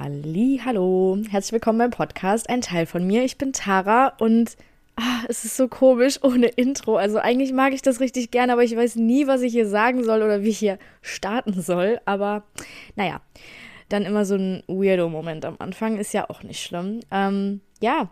Halli, 0.00 0.60
hallo, 0.64 1.18
herzlich 1.28 1.54
willkommen 1.54 1.78
beim 1.78 1.90
Podcast, 1.90 2.48
ein 2.48 2.60
Teil 2.60 2.86
von 2.86 3.04
mir. 3.04 3.24
Ich 3.24 3.36
bin 3.36 3.52
Tara 3.52 4.12
und 4.20 4.56
ah, 4.94 5.24
es 5.28 5.44
ist 5.44 5.56
so 5.56 5.66
komisch 5.66 6.22
ohne 6.22 6.46
Intro. 6.46 6.96
Also 6.96 7.18
eigentlich 7.18 7.52
mag 7.52 7.72
ich 7.72 7.82
das 7.82 7.98
richtig 7.98 8.30
gerne, 8.30 8.52
aber 8.52 8.62
ich 8.62 8.76
weiß 8.76 8.94
nie, 8.94 9.26
was 9.26 9.42
ich 9.42 9.52
hier 9.52 9.66
sagen 9.66 10.04
soll 10.04 10.22
oder 10.22 10.44
wie 10.44 10.50
ich 10.50 10.58
hier 10.58 10.78
starten 11.02 11.60
soll. 11.60 12.00
Aber 12.04 12.44
naja, 12.94 13.20
dann 13.88 14.04
immer 14.04 14.24
so 14.24 14.36
ein 14.36 14.62
Weirdo-Moment 14.68 15.44
am 15.44 15.56
Anfang 15.58 15.98
ist 15.98 16.14
ja 16.14 16.30
auch 16.30 16.44
nicht 16.44 16.62
schlimm. 16.62 17.00
Ähm, 17.10 17.60
ja, 17.80 18.08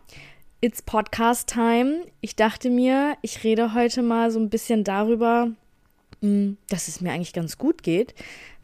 it's 0.60 0.82
Podcast 0.82 1.48
Time. 1.48 2.00
Ich 2.20 2.34
dachte 2.34 2.68
mir, 2.68 3.16
ich 3.22 3.44
rede 3.44 3.74
heute 3.74 4.02
mal 4.02 4.32
so 4.32 4.40
ein 4.40 4.50
bisschen 4.50 4.82
darüber, 4.82 5.52
hm, 6.20 6.56
dass 6.68 6.88
es 6.88 7.00
mir 7.00 7.12
eigentlich 7.12 7.32
ganz 7.32 7.58
gut 7.58 7.84
geht, 7.84 8.12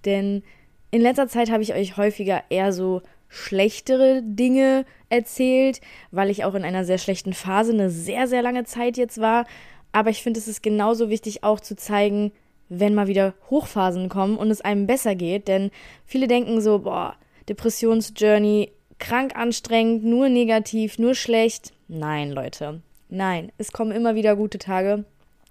denn 0.05 0.43
in 0.91 1.01
letzter 1.01 1.27
Zeit 1.27 1.51
habe 1.51 1.63
ich 1.63 1.73
euch 1.73 1.97
häufiger 1.97 2.43
eher 2.51 2.73
so 2.73 3.01
schlechtere 3.33 4.21
Dinge 4.23 4.85
erzählt, 5.09 5.81
weil 6.11 6.29
ich 6.29 6.45
auch 6.45 6.55
in 6.55 6.65
einer 6.65 6.85
sehr 6.85 6.99
schlechten 6.99 7.33
Phase 7.33 7.73
eine 7.73 7.89
sehr, 7.89 8.29
sehr 8.29 8.43
lange 8.43 8.65
Zeit 8.65 8.99
jetzt 8.99 9.21
war. 9.23 9.47
Aber 9.91 10.11
ich 10.11 10.23
finde, 10.23 10.39
es 10.39 10.49
ist 10.49 10.63
genauso 10.63 11.09
wichtig 11.09 11.43
auch 11.43 11.59
zu 11.59 11.75
zeigen, 11.75 12.33
wenn 12.69 12.95
mal 12.95 13.07
wieder 13.07 13.33
Hochphasen 13.49 14.11
kommen 14.11 14.37
und 14.37 14.51
es 14.51 14.61
einem 14.61 14.87
besser 14.87 15.15
geht. 15.15 15.49
Denn 15.49 15.71
viele 16.05 16.29
denken 16.29 16.61
so, 16.61 16.81
boah, 16.81 17.17
Depressionsjourney, 17.49 18.71
krank 18.99 19.35
anstrengend, 19.35 20.05
nur 20.05 20.29
negativ, 20.29 20.99
nur 20.99 21.15
schlecht. 21.15 21.73
Nein, 21.89 22.33
Leute. 22.33 22.83
Nein, 23.09 23.51
es 23.57 23.73
kommen 23.73 23.93
immer 23.93 24.15
wieder 24.15 24.37
gute 24.37 24.59
Tage. 24.59 25.07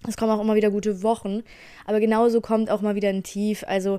Es 0.06 0.16
kommen 0.16 0.30
auch 0.30 0.40
immer 0.40 0.54
wieder 0.54 0.70
gute 0.70 1.02
Wochen. 1.02 1.42
Aber 1.84 1.98
genauso 1.98 2.40
kommt 2.40 2.70
auch 2.70 2.80
mal 2.80 2.94
wieder 2.94 3.08
ein 3.08 3.24
Tief. 3.24 3.64
Also 3.66 3.98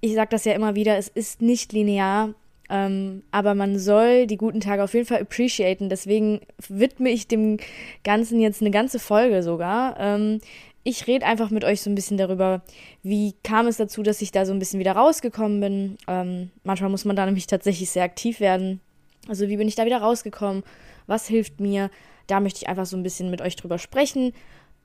ich 0.00 0.14
sage 0.14 0.30
das 0.30 0.46
ja 0.46 0.54
immer 0.54 0.74
wieder, 0.74 0.96
es 0.96 1.08
ist 1.08 1.42
nicht 1.42 1.74
linear, 1.74 2.34
ähm, 2.70 3.22
aber 3.32 3.54
man 3.54 3.78
soll 3.78 4.26
die 4.26 4.36
guten 4.36 4.60
Tage 4.60 4.82
auf 4.84 4.94
jeden 4.94 5.06
Fall 5.06 5.20
appreciaten. 5.20 5.88
Deswegen 5.88 6.40
widme 6.68 7.10
ich 7.10 7.26
dem 7.26 7.58
Ganzen 8.04 8.40
jetzt 8.40 8.60
eine 8.60 8.70
ganze 8.70 8.98
Folge 8.98 9.42
sogar. 9.42 9.98
Ähm, 9.98 10.40
ich 10.82 11.06
rede 11.06 11.26
einfach 11.26 11.50
mit 11.50 11.64
euch 11.64 11.82
so 11.82 11.90
ein 11.90 11.94
bisschen 11.94 12.16
darüber, 12.16 12.62
wie 13.02 13.34
kam 13.42 13.66
es 13.66 13.76
dazu, 13.76 14.02
dass 14.02 14.22
ich 14.22 14.32
da 14.32 14.46
so 14.46 14.52
ein 14.52 14.58
bisschen 14.58 14.80
wieder 14.80 14.92
rausgekommen 14.92 15.60
bin. 15.60 15.98
Ähm, 16.08 16.50
manchmal 16.64 16.90
muss 16.90 17.04
man 17.04 17.16
da 17.16 17.26
nämlich 17.26 17.46
tatsächlich 17.46 17.90
sehr 17.90 18.04
aktiv 18.04 18.40
werden. 18.40 18.80
Also 19.28 19.48
wie 19.48 19.56
bin 19.56 19.68
ich 19.68 19.74
da 19.74 19.84
wieder 19.84 19.98
rausgekommen? 20.00 20.62
Was 21.06 21.26
hilft 21.26 21.60
mir? 21.60 21.90
Da 22.28 22.40
möchte 22.40 22.62
ich 22.62 22.68
einfach 22.68 22.86
so 22.86 22.96
ein 22.96 23.02
bisschen 23.02 23.30
mit 23.30 23.42
euch 23.42 23.56
drüber 23.56 23.78
sprechen, 23.78 24.32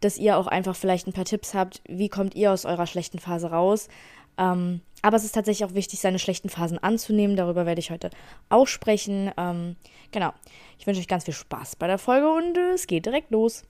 dass 0.02 0.18
ihr 0.18 0.38
auch 0.38 0.48
einfach 0.48 0.76
vielleicht 0.76 1.08
ein 1.08 1.14
paar 1.14 1.26
Tipps 1.26 1.54
habt. 1.54 1.82
Wie 1.88 2.10
kommt 2.10 2.36
ihr 2.36 2.52
aus 2.52 2.66
eurer 2.66 2.88
schlechten 2.88 3.20
Phase 3.20 3.52
raus? 3.52 3.88
Ähm, 4.38 4.82
aber 5.02 5.18
es 5.18 5.24
ist 5.24 5.36
tatsächlich 5.36 5.70
auch 5.70 5.76
wichtig, 5.76 6.00
seine 6.00 6.20
schlechten 6.20 6.50
Phasen 6.50 6.80
anzunehmen. 6.80 7.36
Darüber 7.36 7.66
werde 7.66 7.80
ich 7.80 7.92
heute 7.92 8.10
auch 8.50 8.68
sprechen. 8.68 9.32
Ähm, 9.38 9.76
genau. 10.12 10.34
Ich 10.80 10.88
wünsche 10.88 11.00
euch 11.00 11.08
ganz 11.08 11.26
viel 11.26 11.34
Spaß 11.34 11.76
bei 11.76 11.88
der 11.88 11.98
Folge 11.98 12.32
und 12.32 12.58
äh, 12.58 12.74
es 12.74 12.88
geht 12.88 13.06
direkt 13.06 13.32
los. 13.32 13.64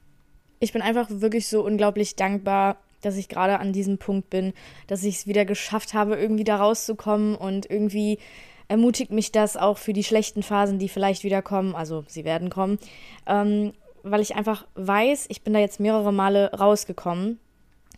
Ich 0.59 0.71
bin 0.71 0.81
einfach 0.81 1.07
wirklich 1.09 1.47
so 1.47 1.63
unglaublich 1.63 2.15
dankbar, 2.15 2.77
dass 3.01 3.17
ich 3.17 3.27
gerade 3.27 3.59
an 3.59 3.73
diesem 3.73 3.97
Punkt 3.97 4.29
bin, 4.29 4.53
dass 4.87 5.03
ich 5.03 5.15
es 5.15 5.27
wieder 5.27 5.45
geschafft 5.45 5.93
habe, 5.93 6.15
irgendwie 6.15 6.45
da 6.45 6.55
rauszukommen 6.55 7.35
und 7.35 7.69
irgendwie 7.69 8.19
ermutigt 8.67 9.11
mich 9.11 9.31
das 9.31 9.57
auch 9.57 9.77
für 9.77 9.93
die 9.93 10.03
schlechten 10.03 10.41
Phasen, 10.41 10.79
die 10.79 10.89
vielleicht 10.89 11.23
wieder 11.23 11.41
kommen. 11.41 11.75
Also 11.75 12.03
sie 12.07 12.23
werden 12.23 12.49
kommen. 12.49 12.79
Ähm, 13.27 13.73
weil 14.03 14.21
ich 14.21 14.35
einfach 14.35 14.65
weiß, 14.75 15.25
ich 15.29 15.41
bin 15.41 15.53
da 15.53 15.59
jetzt 15.59 15.79
mehrere 15.79 16.13
Male 16.13 16.51
rausgekommen 16.53 17.39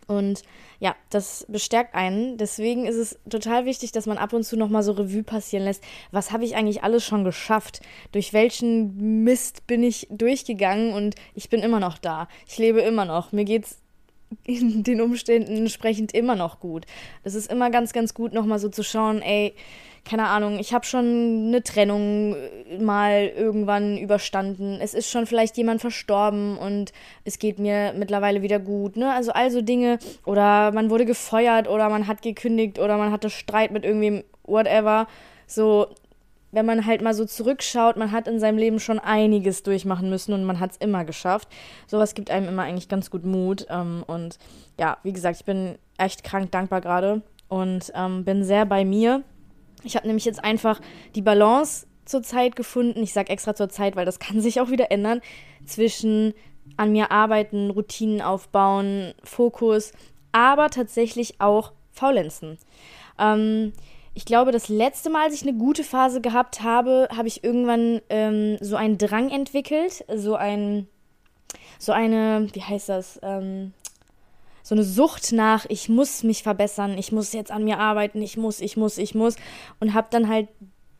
und 0.08 0.44
ja, 0.80 0.96
das 1.10 1.46
bestärkt 1.50 1.94
einen. 1.94 2.38
Deswegen 2.38 2.86
ist 2.86 2.96
es 2.96 3.20
total 3.30 3.66
wichtig, 3.66 3.92
dass 3.92 4.06
man 4.06 4.18
ab 4.18 4.34
und 4.34 4.44
zu 4.44 4.56
nochmal 4.56 4.84
so 4.84 4.94
Revue 4.94 5.24
passieren 5.24 5.66
lässt. 5.66 5.84
Was 6.12 6.32
habe 6.32 6.46
ich 6.46 6.56
eigentlich 6.56 6.84
alles 6.84 7.04
schon 7.04 7.24
geschafft? 7.24 7.82
Durch 8.12 8.34
welchen 8.34 9.24
Mist 9.24 9.68
bin 9.68 9.84
ich 9.84 10.08
durchgegangen 10.10 10.94
und 10.94 11.16
ich 11.36 11.50
bin 11.50 11.62
immer 11.62 11.80
noch 11.80 11.98
da. 11.98 12.28
Ich 12.48 12.58
lebe 12.58 12.82
immer 12.82 13.06
noch. 13.06 13.32
Mir 13.32 13.46
geht's 13.46 13.80
den 14.48 15.02
Umständen 15.02 15.58
entsprechend 15.58 16.14
immer 16.14 16.36
noch 16.36 16.60
gut. 16.60 16.86
Das 17.24 17.36
ist 17.36 17.52
immer 17.52 17.70
ganz, 17.70 17.94
ganz 17.94 18.14
gut, 18.14 18.34
nochmal 18.34 18.60
so 18.60 18.70
zu 18.70 18.84
schauen, 18.84 19.22
ey, 19.22 19.54
keine 20.08 20.28
Ahnung, 20.28 20.58
ich 20.58 20.74
habe 20.74 20.86
schon 20.86 21.48
eine 21.48 21.62
Trennung 21.64 22.36
äh, 22.36 22.78
mal 22.80 23.28
irgendwann 23.28 23.98
überstanden. 23.98 24.80
Es 24.82 24.94
ist 24.94 25.10
schon 25.10 25.26
vielleicht 25.26 25.58
jemand 25.58 25.82
verstorben 25.82 26.58
und 26.58 26.94
es 27.26 27.40
geht 27.40 27.60
mir 27.60 27.94
mittlerweile 27.98 28.42
wieder 28.42 28.60
gut. 28.60 28.96
Ne? 28.96 29.12
Also 29.14 29.34
also 29.34 29.62
Dinge 29.62 30.00
oder 30.26 30.72
man 30.72 30.90
wurde 30.90 31.06
gefeuert 31.06 31.68
oder 31.68 31.90
man 31.90 32.08
hat 32.08 32.22
gekündigt 32.22 32.80
oder 32.80 32.98
man 32.98 33.12
hatte 33.12 33.30
Streit 33.30 33.72
mit 33.72 33.84
irgendwem, 33.84 34.24
whatever. 34.44 35.08
So, 35.46 35.88
wenn 36.52 36.66
man 36.66 36.86
halt 36.86 37.02
mal 37.02 37.14
so 37.14 37.26
zurückschaut, 37.26 37.98
man 37.98 38.12
hat 38.12 38.28
in 38.28 38.40
seinem 38.40 38.58
Leben 38.58 38.80
schon 38.80 39.00
einiges 39.00 39.64
durchmachen 39.64 40.10
müssen 40.10 40.34
und 40.34 40.44
man 40.44 40.60
hat 40.60 40.72
es 40.72 40.78
immer 40.78 41.06
geschafft. 41.06 41.50
Sowas 41.88 42.14
gibt 42.14 42.32
einem 42.32 42.48
immer 42.48 42.64
eigentlich 42.64 42.90
ganz 42.90 43.12
gut 43.12 43.26
Mut. 43.26 43.66
Ähm, 43.70 44.04
und 44.08 44.40
ja, 44.80 44.98
wie 45.04 45.14
gesagt, 45.14 45.38
ich 45.40 45.46
bin 45.46 45.78
echt 45.98 46.24
krank 46.24 46.52
dankbar 46.52 46.82
gerade 46.82 47.22
und 47.48 47.92
ähm, 47.96 48.24
bin 48.24 48.44
sehr 48.44 48.66
bei 48.66 48.86
mir 48.86 49.24
ich 49.84 49.96
habe 49.96 50.08
nämlich 50.08 50.26
jetzt 50.26 50.44
einfach 50.44 50.80
die 51.16 51.22
Balance 51.22 51.88
zur 52.06 52.24
Zeit 52.24 52.56
gefunden. 52.56 53.02
Ich 53.04 53.14
sage 53.14 53.30
extra 53.30 53.56
zur 53.56 53.70
Zeit, 53.70 53.96
weil 53.96 54.06
das 54.06 54.20
kann 54.20 54.42
sich 54.42 54.62
auch 54.62 54.70
wieder 54.70 54.92
ändern. 54.92 55.22
Zwischen 55.66 56.34
an 56.76 56.92
mir 56.92 57.12
arbeiten, 57.12 57.70
Routinen 57.70 58.22
aufbauen, 58.22 59.14
Fokus, 59.24 59.94
aber 60.32 60.70
tatsächlich 60.70 61.40
auch 61.40 61.72
faulenzen. 61.92 62.58
Ähm, 63.18 63.74
ich 64.18 64.26
glaube, 64.26 64.52
das 64.52 64.68
letzte 64.68 65.12
Mal, 65.12 65.26
als 65.26 65.36
ich 65.36 65.44
eine 65.44 65.56
gute 65.56 65.84
Phase 65.84 66.22
gehabt 66.22 66.64
habe, 66.64 67.08
habe 67.16 67.28
ich 67.28 67.44
irgendwann 67.44 68.02
ähm, 68.10 68.58
so 68.60 68.76
einen 68.76 68.98
Drang 68.98 69.30
entwickelt, 69.30 70.04
so 70.12 70.36
ein, 70.36 70.88
so 71.78 71.92
eine, 71.92 72.48
wie 72.52 72.64
heißt 72.64 72.90
das, 72.90 73.20
ähm, 73.22 73.74
so 74.64 74.74
eine 74.74 74.84
Sucht 74.84 75.34
nach, 75.34 75.68
ich 75.70 75.88
muss 75.88 76.24
mich 76.24 76.42
verbessern, 76.42 76.98
ich 76.98 77.12
muss 77.12 77.32
jetzt 77.32 77.52
an 77.52 77.64
mir 77.64 77.78
arbeiten, 77.78 78.20
ich 78.24 78.38
muss, 78.38 78.60
ich 78.60 78.76
muss, 78.76 78.98
ich 78.98 79.14
muss 79.14 79.36
und 79.80 79.94
habe 79.94 80.08
dann 80.10 80.28
halt 80.28 80.48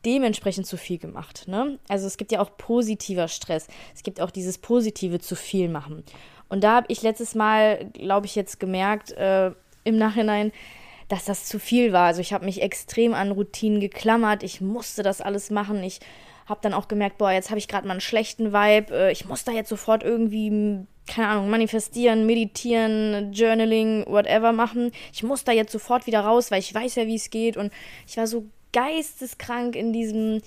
dementsprechend 0.04 0.68
zu 0.68 0.76
viel 0.76 0.98
gemacht. 0.98 1.48
Ne? 1.48 1.80
Also 1.88 2.06
es 2.06 2.18
gibt 2.18 2.30
ja 2.30 2.38
auch 2.38 2.56
positiver 2.56 3.26
Stress. 3.26 3.66
Es 3.96 4.04
gibt 4.04 4.20
auch 4.20 4.30
dieses 4.30 4.58
positive 4.58 5.18
zu 5.18 5.34
viel 5.34 5.68
machen. 5.68 6.04
Und 6.48 6.62
da 6.62 6.76
habe 6.76 6.86
ich 6.88 7.02
letztes 7.02 7.34
Mal, 7.34 7.90
glaube 7.94 8.26
ich, 8.26 8.36
jetzt 8.36 8.60
gemerkt, 8.60 9.10
äh, 9.10 9.50
im 9.82 9.98
Nachhinein, 9.98 10.52
dass 11.08 11.24
das 11.24 11.46
zu 11.46 11.58
viel 11.58 11.92
war. 11.92 12.06
Also 12.06 12.20
ich 12.20 12.32
habe 12.32 12.44
mich 12.44 12.62
extrem 12.62 13.14
an 13.14 13.30
Routinen 13.30 13.80
geklammert. 13.80 14.42
Ich 14.42 14.60
musste 14.60 15.02
das 15.02 15.20
alles 15.20 15.50
machen. 15.50 15.82
Ich 15.82 16.00
habe 16.46 16.60
dann 16.62 16.74
auch 16.74 16.88
gemerkt, 16.88 17.18
boah, 17.18 17.30
jetzt 17.30 17.50
habe 17.50 17.58
ich 17.58 17.68
gerade 17.68 17.86
mal 17.86 17.92
einen 17.92 18.00
schlechten 18.00 18.52
Vibe. 18.52 18.94
Äh, 18.94 19.12
ich 19.12 19.26
muss 19.26 19.44
da 19.44 19.52
jetzt 19.52 19.68
sofort 19.68 20.02
irgendwie 20.02 20.86
keine 21.08 21.28
Ahnung, 21.28 21.50
manifestieren, 21.50 22.26
meditieren, 22.26 23.32
Journaling, 23.32 24.04
whatever 24.06 24.52
machen. 24.52 24.92
Ich 25.12 25.22
muss 25.22 25.42
da 25.42 25.52
jetzt 25.52 25.72
sofort 25.72 26.06
wieder 26.06 26.20
raus, 26.20 26.50
weil 26.50 26.60
ich 26.60 26.72
weiß 26.72 26.96
ja, 26.96 27.06
wie 27.06 27.16
es 27.16 27.30
geht. 27.30 27.56
Und 27.56 27.72
ich 28.06 28.16
war 28.16 28.26
so 28.26 28.44
geisteskrank 28.72 29.74
in 29.74 29.92
diesem, 29.92 30.42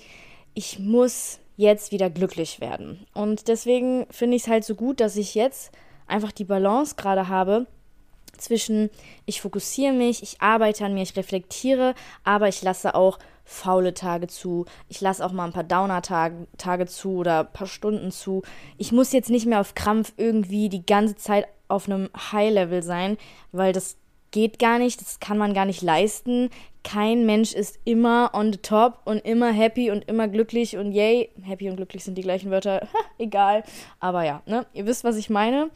ich 0.54 0.78
muss 0.78 1.40
jetzt 1.56 1.92
wieder 1.92 2.10
glücklich 2.10 2.60
werden. 2.60 3.04
Und 3.12 3.48
deswegen 3.48 4.06
finde 4.10 4.36
ich 4.36 4.42
es 4.42 4.48
halt 4.48 4.64
so 4.64 4.74
gut, 4.74 5.00
dass 5.00 5.16
ich 5.16 5.34
jetzt 5.34 5.72
einfach 6.06 6.32
die 6.32 6.44
Balance 6.44 6.94
gerade 6.96 7.28
habe 7.28 7.66
zwischen, 8.36 8.90
ich 9.26 9.40
fokussiere 9.40 9.92
mich, 9.92 10.22
ich 10.22 10.40
arbeite 10.40 10.84
an 10.84 10.94
mir, 10.94 11.02
ich 11.02 11.16
reflektiere, 11.16 11.94
aber 12.24 12.48
ich 12.48 12.62
lasse 12.62 12.94
auch 12.94 13.18
faule 13.44 13.94
Tage 13.94 14.26
zu. 14.26 14.64
Ich 14.88 15.00
lasse 15.00 15.24
auch 15.24 15.32
mal 15.32 15.44
ein 15.44 15.52
paar 15.52 15.64
Downer-Tage 15.64 16.86
zu 16.86 17.16
oder 17.16 17.40
ein 17.40 17.52
paar 17.52 17.66
Stunden 17.66 18.10
zu. 18.10 18.42
Ich 18.78 18.92
muss 18.92 19.12
jetzt 19.12 19.30
nicht 19.30 19.46
mehr 19.46 19.60
auf 19.60 19.74
Krampf 19.74 20.12
irgendwie 20.16 20.68
die 20.68 20.86
ganze 20.86 21.16
Zeit 21.16 21.46
auf 21.68 21.86
einem 21.86 22.08
High-Level 22.32 22.82
sein, 22.82 23.16
weil 23.50 23.72
das 23.72 23.96
geht 24.30 24.58
gar 24.58 24.78
nicht, 24.78 25.00
das 25.00 25.20
kann 25.20 25.38
man 25.38 25.54
gar 25.54 25.66
nicht 25.66 25.82
leisten. 25.82 26.50
Kein 26.82 27.26
Mensch 27.26 27.52
ist 27.52 27.78
immer 27.84 28.30
on 28.32 28.52
the 28.52 28.58
top 28.58 29.00
und 29.04 29.18
immer 29.18 29.52
happy 29.52 29.90
und 29.90 30.08
immer 30.08 30.26
glücklich 30.26 30.76
und 30.76 30.92
yay, 30.92 31.30
happy 31.42 31.68
und 31.68 31.76
glücklich 31.76 32.02
sind 32.02 32.16
die 32.16 32.22
gleichen 32.22 32.50
Wörter, 32.50 32.88
egal. 33.18 33.62
Aber 34.00 34.24
ja, 34.24 34.42
ne, 34.46 34.66
ihr 34.72 34.86
wisst, 34.86 35.04
was 35.04 35.16
ich 35.16 35.30
meine. 35.30 35.70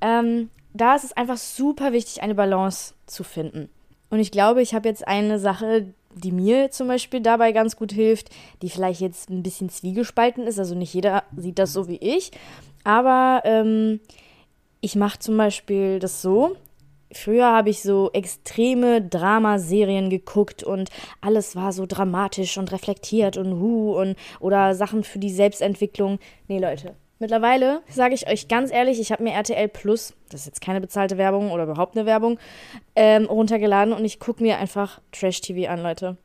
Ähm, 0.00 0.50
da 0.74 0.96
ist 0.96 1.04
es 1.04 1.16
einfach 1.16 1.38
super 1.38 1.92
wichtig, 1.92 2.22
eine 2.22 2.34
Balance 2.34 2.94
zu 3.06 3.24
finden. 3.24 3.70
Und 4.10 4.18
ich 4.18 4.30
glaube, 4.30 4.60
ich 4.60 4.74
habe 4.74 4.88
jetzt 4.88 5.06
eine 5.08 5.38
Sache, 5.38 5.94
die 6.14 6.32
mir 6.32 6.70
zum 6.70 6.88
Beispiel 6.88 7.20
dabei 7.20 7.52
ganz 7.52 7.76
gut 7.76 7.92
hilft, 7.92 8.30
die 8.60 8.68
vielleicht 8.70 9.00
jetzt 9.00 9.30
ein 9.30 9.42
bisschen 9.42 9.70
zwiegespalten 9.70 10.46
ist. 10.46 10.58
Also 10.58 10.74
nicht 10.74 10.92
jeder 10.92 11.24
sieht 11.36 11.58
das 11.58 11.72
so 11.72 11.88
wie 11.88 11.96
ich. 11.96 12.32
Aber 12.84 13.42
ähm, 13.44 14.00
ich 14.80 14.96
mache 14.96 15.18
zum 15.18 15.36
Beispiel 15.36 15.98
das 15.98 16.22
so. 16.22 16.56
Früher 17.12 17.46
habe 17.46 17.70
ich 17.70 17.80
so 17.82 18.10
extreme 18.12 19.00
Dramaserien 19.00 20.10
geguckt 20.10 20.64
und 20.64 20.90
alles 21.20 21.54
war 21.54 21.72
so 21.72 21.86
dramatisch 21.86 22.58
und 22.58 22.72
reflektiert 22.72 23.36
und 23.36 23.60
hu 23.60 23.96
und 23.96 24.16
oder 24.40 24.74
Sachen 24.74 25.04
für 25.04 25.20
die 25.20 25.30
Selbstentwicklung. 25.30 26.18
Nee, 26.48 26.58
Leute, 26.58 26.96
Mittlerweile 27.18 27.82
sage 27.88 28.14
ich 28.14 28.28
euch 28.28 28.48
ganz 28.48 28.72
ehrlich, 28.72 29.00
ich 29.00 29.12
habe 29.12 29.22
mir 29.22 29.32
RTL 29.32 29.68
Plus, 29.68 30.14
das 30.30 30.40
ist 30.42 30.46
jetzt 30.46 30.60
keine 30.60 30.80
bezahlte 30.80 31.16
Werbung 31.16 31.52
oder 31.52 31.64
überhaupt 31.64 31.96
eine 31.96 32.06
Werbung, 32.06 32.38
ähm, 32.96 33.26
runtergeladen 33.26 33.94
und 33.94 34.04
ich 34.04 34.18
gucke 34.18 34.42
mir 34.42 34.58
einfach 34.58 35.00
Trash-TV 35.12 35.70
an, 35.70 35.82
Leute. 35.82 36.16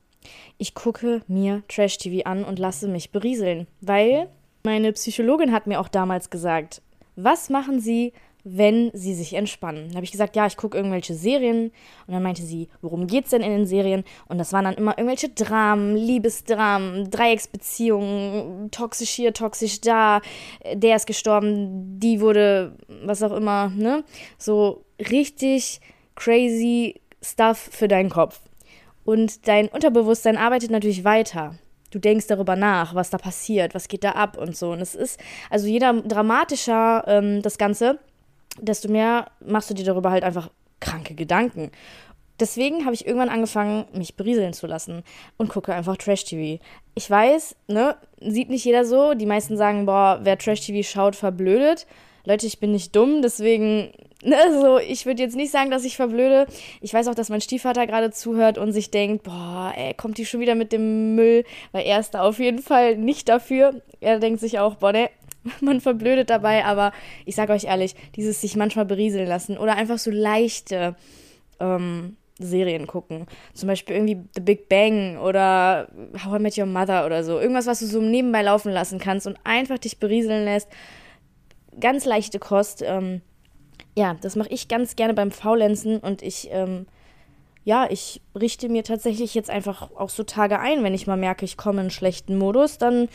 ich 0.58 0.74
gucke 0.74 1.22
mir 1.28 1.64
Trash-TV 1.68 2.26
an 2.26 2.44
und 2.44 2.60
lasse 2.60 2.88
mich 2.88 3.12
berieseln. 3.12 3.68
Weil 3.82 4.28
meine 4.64 4.92
Psychologin 4.94 5.52
hat 5.52 5.68
mir 5.68 5.80
auch 5.80 5.88
damals 5.88 6.30
gesagt, 6.30 6.82
was 7.16 7.50
machen 7.50 7.80
Sie, 7.80 8.14
wenn 8.44 8.90
sie 8.94 9.14
sich 9.14 9.34
entspannen. 9.34 9.88
Dann 9.88 9.96
habe 9.96 10.06
ich 10.06 10.12
gesagt, 10.12 10.36
ja, 10.36 10.46
ich 10.46 10.58
gucke 10.58 10.78
irgendwelche 10.78 11.14
Serien. 11.14 11.72
Und 12.08 12.14
dann 12.14 12.24
meinte 12.24 12.42
sie, 12.42 12.70
worum 12.82 13.08
geht's 13.08 13.32
denn 13.32 13.42
in 13.42 13.52
den 13.52 13.66
Serien? 13.66 14.04
Und 14.28 14.38
das 14.38 14.54
waren 14.54 14.66
dann 14.66 14.76
immer 14.76 14.98
irgendwelche 14.98 15.30
Dramen, 15.30 15.96
Liebesdramen, 15.96 17.12
Dreiecksbeziehungen, 17.12 18.72
toxisch 18.72 19.10
hier, 19.10 19.34
toxisch 19.34 19.82
da, 19.82 20.22
der 20.74 20.96
ist 20.96 21.08
gestorben, 21.08 22.00
die 22.00 22.22
wurde, 22.22 22.76
was 23.04 23.24
auch 23.24 23.34
immer, 23.34 23.70
ne? 23.70 24.04
So 24.38 24.86
richtig 25.00 25.82
crazy 26.16 27.02
Stuff 27.22 27.70
für 27.72 27.88
deinen 27.88 28.10
Kopf. 28.10 28.40
Und 29.04 29.48
dein 29.48 29.68
Unterbewusstsein 29.68 30.38
arbeitet 30.38 30.72
natürlich 30.72 31.04
weiter. 31.04 31.56
Du 31.92 32.00
denkst 32.00 32.28
darüber 32.28 32.56
nach, 32.56 32.94
was 32.94 33.10
da 33.10 33.18
passiert, 33.18 33.74
was 33.74 33.88
geht 33.88 34.04
da 34.04 34.12
ab 34.12 34.38
und 34.38 34.56
so. 34.56 34.72
Und 34.72 34.82
es 34.82 34.94
ist, 34.94 35.20
also 35.50 35.68
jeder 35.68 35.94
dramatischer 35.94 37.04
ähm, 37.08 37.42
das 37.42 37.58
Ganze, 37.58 38.00
desto 38.62 38.90
mehr 38.90 39.32
machst 39.40 39.70
du 39.70 39.74
dir 39.74 39.86
darüber 39.86 40.12
halt 40.12 40.24
einfach 40.24 40.50
kranke 40.80 41.16
Gedanken. 41.16 41.72
Deswegen 42.40 42.86
habe 42.86 42.94
ich 42.94 43.06
irgendwann 43.06 43.30
angefangen, 43.30 43.86
mich 43.94 44.16
berieseln 44.16 44.54
zu 44.54 44.66
lassen 44.66 45.04
und 45.38 45.50
gucke 45.50 45.74
einfach 45.74 45.98
Trash-TV. 45.98 46.64
Ich 46.96 47.10
weiß, 47.10 47.56
ne, 47.68 47.98
sieht 48.22 48.50
nicht 48.50 48.64
jeder 48.64 48.86
so. 48.86 49.14
Die 49.14 49.26
meisten 49.26 49.58
sagen, 49.58 49.86
boah, 49.86 50.20
wer 50.24 50.38
Trash-TV 50.38 50.88
schaut, 50.88 51.18
verblödet. 51.18 51.86
Leute, 52.26 52.48
ich 52.48 52.60
bin 52.60 52.72
nicht 52.72 52.96
dumm, 52.96 53.22
deswegen, 53.22 53.92
ne, 54.24 54.38
so, 54.62 54.78
ich 54.78 55.06
würde 55.06 55.24
jetzt 55.24 55.36
nicht 55.36 55.52
sagen, 55.52 55.72
dass 55.72 55.84
ich 55.84 55.96
verblöde. 55.98 56.48
Ich 56.80 56.94
weiß 56.94 57.08
auch, 57.08 57.16
dass 57.16 57.30
mein 57.30 57.42
Stiefvater 57.42 57.88
gerade 57.88 58.12
zuhört 58.12 58.58
und 58.58 58.72
sich 58.72 58.92
denkt, 58.92 59.24
boah, 59.24 59.74
ey, 59.76 59.94
kommt 59.94 60.18
die 60.18 60.26
schon 60.26 60.40
wieder 60.40 60.56
mit 60.56 60.72
dem 60.72 61.16
Müll, 61.16 61.44
weil 61.72 61.86
er 61.86 62.00
ist 62.00 62.12
da 62.12 62.22
auf 62.22 62.40
jeden 62.40 62.62
Fall 62.62 62.98
nicht 62.98 63.30
dafür. 63.30 63.82
Er 64.00 64.20
denkt 64.20 64.40
sich 64.40 64.60
auch, 64.60 64.76
boah, 64.76 64.92
ne, 64.92 65.10
man 65.62 65.82
verblödet 65.82 66.30
dabei, 66.30 66.66
aber 66.66 66.92
ich 67.26 67.36
sage 67.36 67.54
euch 67.54 67.66
ehrlich, 67.66 67.96
dieses 68.16 68.42
sich 68.42 68.56
manchmal 68.56 68.86
berieseln 68.86 69.28
lassen 69.28 69.58
oder 69.58 69.76
einfach 69.76 69.98
so 69.98 70.12
leichte 70.12 70.96
ähm, 71.60 72.18
Serien 72.40 72.88
gucken. 72.88 73.26
Zum 73.54 73.68
Beispiel 73.68 73.96
irgendwie 73.96 74.20
The 74.34 74.42
Big 74.42 74.70
Bang 74.70 75.18
oder 75.18 75.90
How 76.24 76.40
I 76.40 76.42
Met 76.42 76.58
Your 76.58 76.66
Mother 76.66 77.06
oder 77.06 77.24
so. 77.24 77.40
Irgendwas, 77.40 77.68
was 77.68 77.80
du 77.80 77.86
so 77.86 78.02
nebenbei 78.02 78.42
laufen 78.42 78.72
lassen 78.72 79.00
kannst 79.00 79.28
und 79.28 79.38
einfach 79.44 79.78
dich 79.78 80.00
berieseln 80.00 80.46
lässt. 80.46 80.70
Ganz 81.80 82.06
leichte 82.06 82.40
Kost. 82.40 82.82
Ähm, 82.82 83.22
ja, 83.96 84.16
das 84.22 84.36
mache 84.36 84.50
ich 84.50 84.68
ganz 84.68 84.96
gerne 84.96 85.14
beim 85.14 85.32
Faulenzen 85.32 86.00
und 86.00 86.22
ich, 86.22 86.50
ähm, 86.52 86.86
ja, 87.64 87.88
ich 87.90 88.22
richte 88.40 88.70
mir 88.70 88.84
tatsächlich 88.84 89.34
jetzt 89.34 89.50
einfach 89.50 89.92
auch 89.96 90.10
so 90.10 90.24
Tage 90.24 90.60
ein, 90.60 90.84
wenn 90.84 90.94
ich 90.94 91.08
mal 91.08 91.18
merke, 91.18 91.46
ich 91.46 91.58
komme 91.58 91.82
in 91.82 91.90
schlechten 91.90 92.38
Modus, 92.38 92.78
dann 92.78 93.10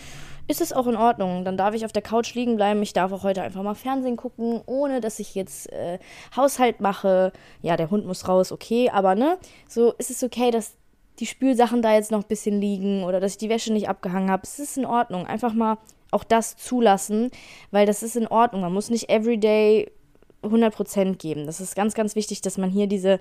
ist 0.47 0.61
es 0.61 0.73
auch 0.73 0.87
in 0.87 0.97
Ordnung. 0.97 1.45
Dann 1.45 1.57
darf 1.57 1.75
ich 1.75 1.85
auf 1.85 1.93
der 1.93 2.03
Couch 2.03 2.35
liegen 2.35 2.57
bleiben. 2.57 2.83
Ich 2.83 2.93
darf 2.93 3.13
auch 3.13 3.23
heute 3.23 3.43
einfach 3.43 3.63
mal 3.63 3.75
Fernsehen 3.75 4.17
gucken, 4.17 4.61
ohne 4.67 5.01
dass 5.01 5.19
ich 5.19 5.35
jetzt 5.35 5.73
äh, 5.73 5.99
Haushalt 6.37 6.81
mache. 6.81 7.33
Ja, 7.63 7.77
der 7.77 7.91
Hund 7.91 8.07
muss 8.07 8.29
raus, 8.29 8.53
okay, 8.53 8.91
aber 8.91 9.15
ne, 9.15 9.39
so 9.69 9.93
ist 9.93 10.11
es 10.11 10.23
okay, 10.23 10.51
dass 10.51 10.77
die 11.21 11.27
Spülsachen 11.27 11.81
da 11.81 11.95
jetzt 11.95 12.11
noch 12.11 12.23
ein 12.23 12.29
bisschen 12.29 12.61
liegen 12.61 13.05
oder 13.05 13.21
dass 13.21 13.33
ich 13.33 13.39
die 13.39 13.49
Wäsche 13.49 13.73
nicht 13.73 13.89
abgehangen 13.89 14.31
habe. 14.31 14.43
Es 14.45 14.59
ist 14.59 14.77
in 14.77 14.85
Ordnung. 14.85 15.27
Einfach 15.27 15.55
mal 15.55 15.79
auch 16.11 16.25
das 16.25 16.57
zulassen, 16.57 17.31
weil 17.71 17.87
das 17.87 18.03
ist 18.03 18.17
in 18.17 18.27
Ordnung. 18.27 18.63
Man 18.63 18.73
muss 18.73 18.91
nicht 18.91 19.09
everyday 19.09 19.91
100% 20.43 21.17
geben. 21.17 21.47
Das 21.47 21.61
ist 21.61 21.75
ganz, 21.75 21.95
ganz 21.95 22.17
wichtig, 22.17 22.43
dass 22.43 22.59
man 22.59 22.71
hier 22.71 22.87
diese 22.87 23.21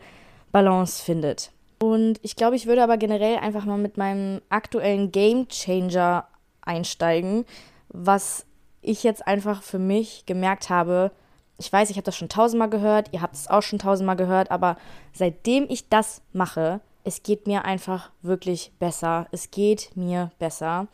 Balance 0.53 1.03
findet. 1.03 1.51
Und 1.81 2.19
ich 2.21 2.37
glaube, 2.37 2.55
ich 2.55 2.65
würde 2.65 2.81
aber 2.81 2.95
generell 2.95 3.37
einfach 3.39 3.65
mal 3.65 3.77
mit 3.77 3.97
meinem 3.97 4.41
aktuellen 4.47 5.11
Game 5.11 5.49
Changer 5.49 6.25
einsteigen, 6.61 7.43
was 7.89 8.45
ich 8.81 9.03
jetzt 9.03 9.27
einfach 9.27 9.61
für 9.61 9.79
mich 9.79 10.25
gemerkt 10.25 10.69
habe. 10.69 11.11
Ich 11.57 11.71
weiß, 11.71 11.89
ich 11.89 11.97
habe 11.97 12.05
das 12.05 12.15
schon 12.15 12.29
tausendmal 12.29 12.69
gehört, 12.69 13.09
ihr 13.11 13.21
habt 13.21 13.35
es 13.35 13.49
auch 13.49 13.61
schon 13.61 13.79
tausendmal 13.79 14.15
gehört, 14.15 14.49
aber 14.51 14.77
seitdem 15.11 15.65
ich 15.67 15.89
das 15.89 16.21
mache, 16.31 16.79
es 17.03 17.23
geht 17.23 17.47
mir 17.47 17.65
einfach 17.65 18.11
wirklich 18.21 18.71
besser. 18.79 19.27
Es 19.31 19.51
geht 19.51 19.91
mir 19.95 20.31
besser. 20.39 20.87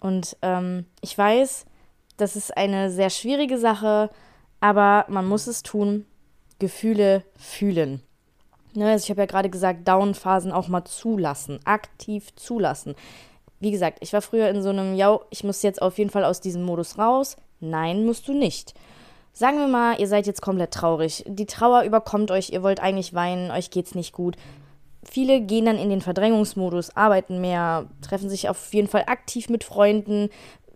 Und 0.00 0.36
ähm, 0.42 0.86
ich 1.02 1.16
weiß, 1.16 1.66
das 2.16 2.36
ist 2.36 2.56
eine 2.56 2.90
sehr 2.90 3.10
schwierige 3.10 3.58
Sache, 3.58 4.10
aber 4.60 5.04
man 5.08 5.26
muss 5.26 5.46
es 5.46 5.62
tun. 5.62 6.06
Gefühle 6.58 7.24
fühlen. 7.36 8.02
Ne, 8.74 8.90
also 8.90 9.04
ich 9.04 9.10
habe 9.10 9.20
ja 9.20 9.26
gerade 9.26 9.50
gesagt, 9.50 9.86
Down-Phasen 9.86 10.52
auch 10.52 10.68
mal 10.68 10.84
zulassen, 10.84 11.60
aktiv 11.64 12.34
zulassen. 12.36 12.94
Wie 13.60 13.70
gesagt, 13.70 13.98
ich 14.00 14.12
war 14.12 14.22
früher 14.22 14.48
in 14.48 14.62
so 14.62 14.70
einem, 14.70 14.94
ja, 14.94 15.20
ich 15.30 15.44
muss 15.44 15.62
jetzt 15.62 15.82
auf 15.82 15.98
jeden 15.98 16.10
Fall 16.10 16.24
aus 16.24 16.40
diesem 16.40 16.62
Modus 16.62 16.98
raus. 16.98 17.36
Nein, 17.60 18.04
musst 18.04 18.26
du 18.28 18.32
nicht. 18.32 18.74
Sagen 19.34 19.58
wir 19.58 19.68
mal, 19.68 20.00
ihr 20.00 20.08
seid 20.08 20.26
jetzt 20.26 20.42
komplett 20.42 20.72
traurig. 20.72 21.24
Die 21.26 21.46
Trauer 21.46 21.82
überkommt 21.82 22.30
euch, 22.30 22.50
ihr 22.50 22.62
wollt 22.62 22.80
eigentlich 22.80 23.14
weinen, 23.14 23.50
euch 23.50 23.70
geht's 23.70 23.94
nicht 23.94 24.12
gut. 24.12 24.36
Viele 25.04 25.40
gehen 25.40 25.64
dann 25.66 25.78
in 25.78 25.90
den 25.90 26.00
Verdrängungsmodus, 26.00 26.96
arbeiten 26.96 27.40
mehr, 27.40 27.86
treffen 28.02 28.28
sich 28.28 28.48
auf 28.48 28.72
jeden 28.72 28.88
Fall 28.88 29.04
aktiv 29.06 29.48
mit 29.48 29.64
Freunden, 29.64 30.28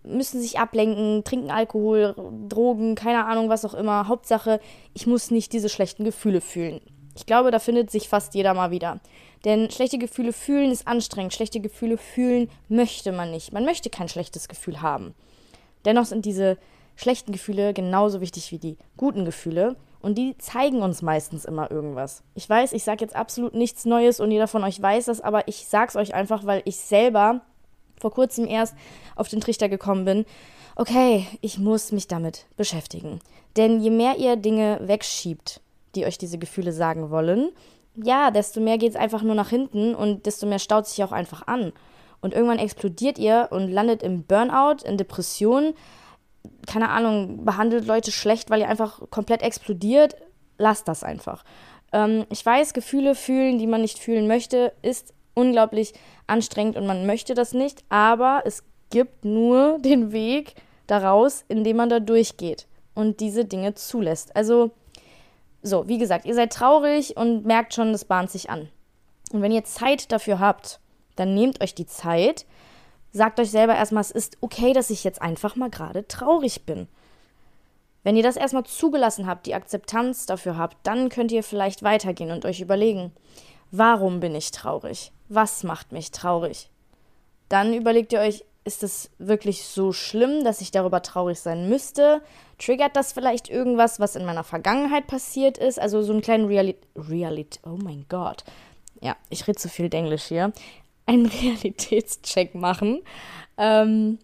müssen 0.03 0.41
sich 0.41 0.59
ablenken, 0.59 1.23
trinken 1.23 1.51
Alkohol, 1.51 2.15
Drogen, 2.49 2.95
keine 2.95 3.25
Ahnung, 3.25 3.49
was 3.49 3.65
auch 3.65 3.73
immer. 3.73 4.07
Hauptsache, 4.07 4.59
ich 4.93 5.07
muss 5.07 5.31
nicht 5.31 5.53
diese 5.53 5.69
schlechten 5.69 6.03
Gefühle 6.03 6.41
fühlen. 6.41 6.81
Ich 7.17 7.25
glaube, 7.25 7.51
da 7.51 7.59
findet 7.59 7.91
sich 7.91 8.07
fast 8.07 8.35
jeder 8.35 8.53
mal 8.53 8.71
wieder. 8.71 8.99
Denn 9.43 9.71
schlechte 9.71 9.97
Gefühle 9.97 10.33
fühlen 10.33 10.71
ist 10.71 10.87
anstrengend. 10.87 11.33
Schlechte 11.33 11.59
Gefühle 11.59 11.97
fühlen 11.97 12.49
möchte 12.69 13.11
man 13.11 13.31
nicht. 13.31 13.51
Man 13.51 13.65
möchte 13.65 13.89
kein 13.89 14.07
schlechtes 14.07 14.47
Gefühl 14.47 14.81
haben. 14.81 15.15
Dennoch 15.83 16.05
sind 16.05 16.25
diese 16.25 16.57
schlechten 16.95 17.31
Gefühle 17.31 17.73
genauso 17.73 18.21
wichtig 18.21 18.51
wie 18.51 18.59
die 18.59 18.77
guten 18.97 19.25
Gefühle. 19.25 19.75
Und 19.99 20.17
die 20.17 20.37
zeigen 20.37 20.83
uns 20.83 21.01
meistens 21.01 21.43
immer 21.43 21.71
irgendwas. 21.71 22.23
Ich 22.35 22.47
weiß, 22.47 22.73
ich 22.73 22.83
sage 22.83 23.03
jetzt 23.03 23.15
absolut 23.15 23.55
nichts 23.55 23.85
Neues 23.85 24.19
und 24.19 24.31
jeder 24.31 24.47
von 24.47 24.63
euch 24.63 24.79
weiß 24.81 25.05
das, 25.05 25.21
aber 25.21 25.47
ich 25.47 25.67
sage 25.67 25.89
es 25.89 25.95
euch 25.95 26.13
einfach, 26.13 26.45
weil 26.45 26.61
ich 26.65 26.77
selber 26.77 27.41
vor 27.99 28.11
kurzem 28.11 28.47
erst 28.47 28.75
auf 29.15 29.27
den 29.27 29.41
Trichter 29.41 29.69
gekommen 29.69 30.05
bin. 30.05 30.25
Okay, 30.75 31.25
ich 31.41 31.57
muss 31.57 31.91
mich 31.91 32.07
damit 32.07 32.45
beschäftigen. 32.55 33.19
Denn 33.55 33.81
je 33.81 33.89
mehr 33.89 34.17
ihr 34.17 34.35
Dinge 34.35 34.79
wegschiebt, 34.83 35.61
die 35.97 36.05
euch 36.05 36.17
diese 36.17 36.37
Gefühle 36.37 36.71
sagen 36.71 37.09
wollen, 37.09 37.49
ja, 37.95 38.31
desto 38.31 38.61
mehr 38.61 38.77
geht 38.77 38.91
es 38.91 38.95
einfach 38.95 39.23
nur 39.23 39.35
nach 39.35 39.49
hinten 39.49 39.95
und 39.95 40.25
desto 40.25 40.45
mehr 40.45 40.59
staut 40.59 40.87
sich 40.87 41.03
auch 41.03 41.11
einfach 41.11 41.47
an. 41.47 41.73
Und 42.21 42.33
irgendwann 42.33 42.59
explodiert 42.59 43.17
ihr 43.17 43.47
und 43.51 43.69
landet 43.69 44.03
im 44.03 44.23
Burnout, 44.23 44.83
in 44.85 44.97
Depressionen. 44.97 45.73
Keine 46.65 46.89
Ahnung, 46.89 47.43
behandelt 47.45 47.85
Leute 47.85 48.11
schlecht, 48.11 48.49
weil 48.49 48.61
ihr 48.61 48.69
einfach 48.69 49.01
komplett 49.09 49.41
explodiert. 49.41 50.15
Lasst 50.57 50.87
das 50.87 51.03
einfach. 51.03 51.43
Ähm, 51.91 52.25
ich 52.29 52.45
weiß, 52.45 52.73
Gefühle 52.73 53.15
fühlen, 53.15 53.57
die 53.57 53.67
man 53.67 53.81
nicht 53.81 53.99
fühlen 53.99 54.27
möchte, 54.27 54.73
ist 54.81 55.13
unglaublich 55.33 55.93
anstrengend 56.25 56.77
und 56.77 56.87
man 56.87 57.05
möchte 57.05 57.35
das 57.35 57.53
nicht, 57.53 57.83
aber 57.89 58.41
es 58.45 58.63
gibt 58.89 59.23
nur 59.23 59.77
den 59.79 60.11
Weg 60.11 60.55
daraus, 60.87 61.45
indem 61.47 61.77
man 61.77 61.89
da 61.89 61.99
durchgeht 61.99 62.67
und 62.95 63.19
diese 63.19 63.45
Dinge 63.45 63.75
zulässt. 63.75 64.35
Also 64.35 64.71
so, 65.61 65.87
wie 65.87 65.97
gesagt, 65.97 66.25
ihr 66.25 66.35
seid 66.35 66.53
traurig 66.53 67.17
und 67.17 67.45
merkt 67.45 67.73
schon, 67.73 67.91
das 67.91 68.05
bahnt 68.05 68.31
sich 68.31 68.49
an. 68.49 68.69
Und 69.31 69.41
wenn 69.41 69.51
ihr 69.51 69.63
Zeit 69.63 70.11
dafür 70.11 70.39
habt, 70.39 70.79
dann 71.15 71.33
nehmt 71.33 71.61
euch 71.61 71.75
die 71.75 71.85
Zeit, 71.85 72.45
sagt 73.11 73.39
euch 73.39 73.51
selber 73.51 73.75
erstmal, 73.75 74.01
es 74.01 74.11
ist 74.11 74.37
okay, 74.41 74.73
dass 74.73 74.89
ich 74.89 75.03
jetzt 75.03 75.21
einfach 75.21 75.55
mal 75.55 75.69
gerade 75.69 76.07
traurig 76.07 76.65
bin. 76.65 76.87
Wenn 78.03 78.15
ihr 78.15 78.23
das 78.23 78.37
erstmal 78.37 78.63
zugelassen 78.63 79.27
habt, 79.27 79.45
die 79.47 79.55
Akzeptanz 79.55 80.25
dafür 80.25 80.57
habt, 80.57 80.77
dann 80.83 81.09
könnt 81.09 81.31
ihr 81.31 81.43
vielleicht 81.43 81.83
weitergehen 81.83 82.31
und 82.31 82.45
euch 82.45 82.61
überlegen, 82.61 83.11
warum 83.71 84.21
bin 84.21 84.33
ich 84.35 84.51
traurig? 84.51 85.11
Was 85.27 85.63
macht 85.63 85.91
mich 85.91 86.11
traurig? 86.11 86.69
Dann 87.49 87.73
überlegt 87.73 88.13
ihr 88.13 88.19
euch, 88.19 88.45
ist 88.67 88.83
es 88.83 89.09
wirklich 89.17 89.63
so 89.63 89.93
schlimm, 89.93 90.43
dass 90.43 90.59
ich 90.59 90.71
darüber 90.71 91.01
traurig 91.01 91.39
sein 91.39 91.69
müsste? 91.69 92.21
Triggert 92.59 92.97
das 92.97 93.13
vielleicht 93.13 93.49
irgendwas, 93.49 93.99
was 94.01 94.17
in 94.17 94.25
meiner 94.25 94.43
Vergangenheit 94.43 95.07
passiert 95.07 95.57
ist? 95.57 95.79
Also 95.79 96.03
so 96.03 96.11
einen 96.11 96.21
kleinen 96.21 96.45
Reality. 96.45 96.77
Realit 96.95 97.59
oh 97.65 97.77
mein 97.81 98.05
Gott. 98.09 98.43
Ja, 99.01 99.15
ich 99.29 99.47
rede 99.47 99.57
zu 99.57 99.69
viel 99.69 99.91
Englisch 99.93 100.25
hier. 100.25 100.51
Einen 101.05 101.25
Realitätscheck 101.41 102.55
machen. 102.55 103.01
Ähm, 103.57 104.19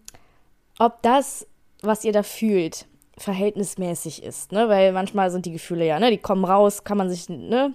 ob 0.78 1.00
das, 1.00 1.46
was 1.80 2.04
ihr 2.04 2.12
da 2.12 2.22
fühlt, 2.22 2.84
verhältnismäßig 3.16 4.22
ist. 4.22 4.52
Ne? 4.52 4.68
Weil 4.68 4.92
manchmal 4.92 5.30
sind 5.30 5.46
die 5.46 5.52
Gefühle 5.52 5.86
ja, 5.86 5.98
ne, 5.98 6.10
die 6.10 6.18
kommen 6.18 6.44
raus, 6.44 6.84
kann 6.84 6.98
man 6.98 7.08
sich 7.08 7.30
ne, 7.30 7.72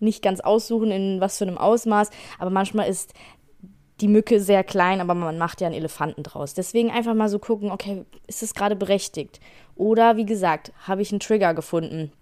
nicht 0.00 0.22
ganz 0.22 0.40
aussuchen, 0.40 0.90
in 0.90 1.20
was 1.20 1.38
für 1.38 1.46
einem 1.46 1.56
Ausmaß. 1.56 2.10
Aber 2.38 2.50
manchmal 2.50 2.88
ist 2.88 3.14
die 4.00 4.08
Mücke 4.08 4.40
sehr 4.40 4.64
klein, 4.64 5.00
aber 5.00 5.14
man 5.14 5.38
macht 5.38 5.60
ja 5.60 5.66
einen 5.66 5.76
Elefanten 5.76 6.22
draus. 6.22 6.54
Deswegen 6.54 6.90
einfach 6.90 7.14
mal 7.14 7.28
so 7.28 7.38
gucken, 7.38 7.70
okay, 7.70 8.04
ist 8.26 8.42
es 8.42 8.54
gerade 8.54 8.76
berechtigt? 8.76 9.40
Oder 9.76 10.16
wie 10.16 10.26
gesagt, 10.26 10.72
habe 10.86 11.02
ich 11.02 11.10
einen 11.12 11.20
Trigger 11.20 11.54
gefunden? 11.54 12.12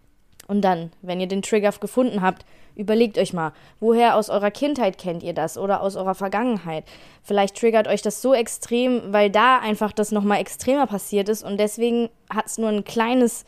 Und 0.46 0.62
dann, 0.62 0.90
wenn 1.02 1.20
ihr 1.20 1.28
den 1.28 1.42
Trigger 1.42 1.72
gefunden 1.72 2.22
habt, 2.22 2.44
überlegt 2.74 3.18
euch 3.18 3.32
mal, 3.32 3.52
woher 3.80 4.16
aus 4.16 4.30
eurer 4.30 4.50
Kindheit 4.50 4.96
kennt 4.96 5.22
ihr 5.22 5.34
das 5.34 5.58
oder 5.58 5.82
aus 5.82 5.96
eurer 5.96 6.14
Vergangenheit? 6.14 6.84
Vielleicht 7.22 7.56
triggert 7.56 7.86
euch 7.86 8.00
das 8.02 8.22
so 8.22 8.32
extrem, 8.32 9.12
weil 9.12 9.30
da 9.30 9.58
einfach 9.58 9.92
das 9.92 10.12
nochmal 10.12 10.40
extremer 10.40 10.86
passiert 10.86 11.28
ist 11.28 11.42
und 11.42 11.58
deswegen 11.58 12.08
hat 12.30 12.46
es 12.46 12.56
nur 12.56 12.70
ein 12.70 12.84
kleines 12.84 13.44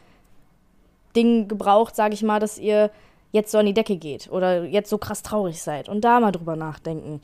Ding 1.16 1.48
gebraucht, 1.48 1.96
sage 1.96 2.14
ich 2.14 2.22
mal, 2.22 2.38
dass 2.38 2.58
ihr 2.58 2.90
jetzt 3.32 3.52
so 3.52 3.58
an 3.58 3.66
die 3.66 3.74
Decke 3.74 3.96
geht 3.96 4.30
oder 4.30 4.64
jetzt 4.64 4.90
so 4.90 4.98
krass 4.98 5.22
traurig 5.22 5.62
seid 5.62 5.88
und 5.88 6.02
da 6.02 6.20
mal 6.20 6.32
drüber 6.32 6.56
nachdenken. 6.56 7.20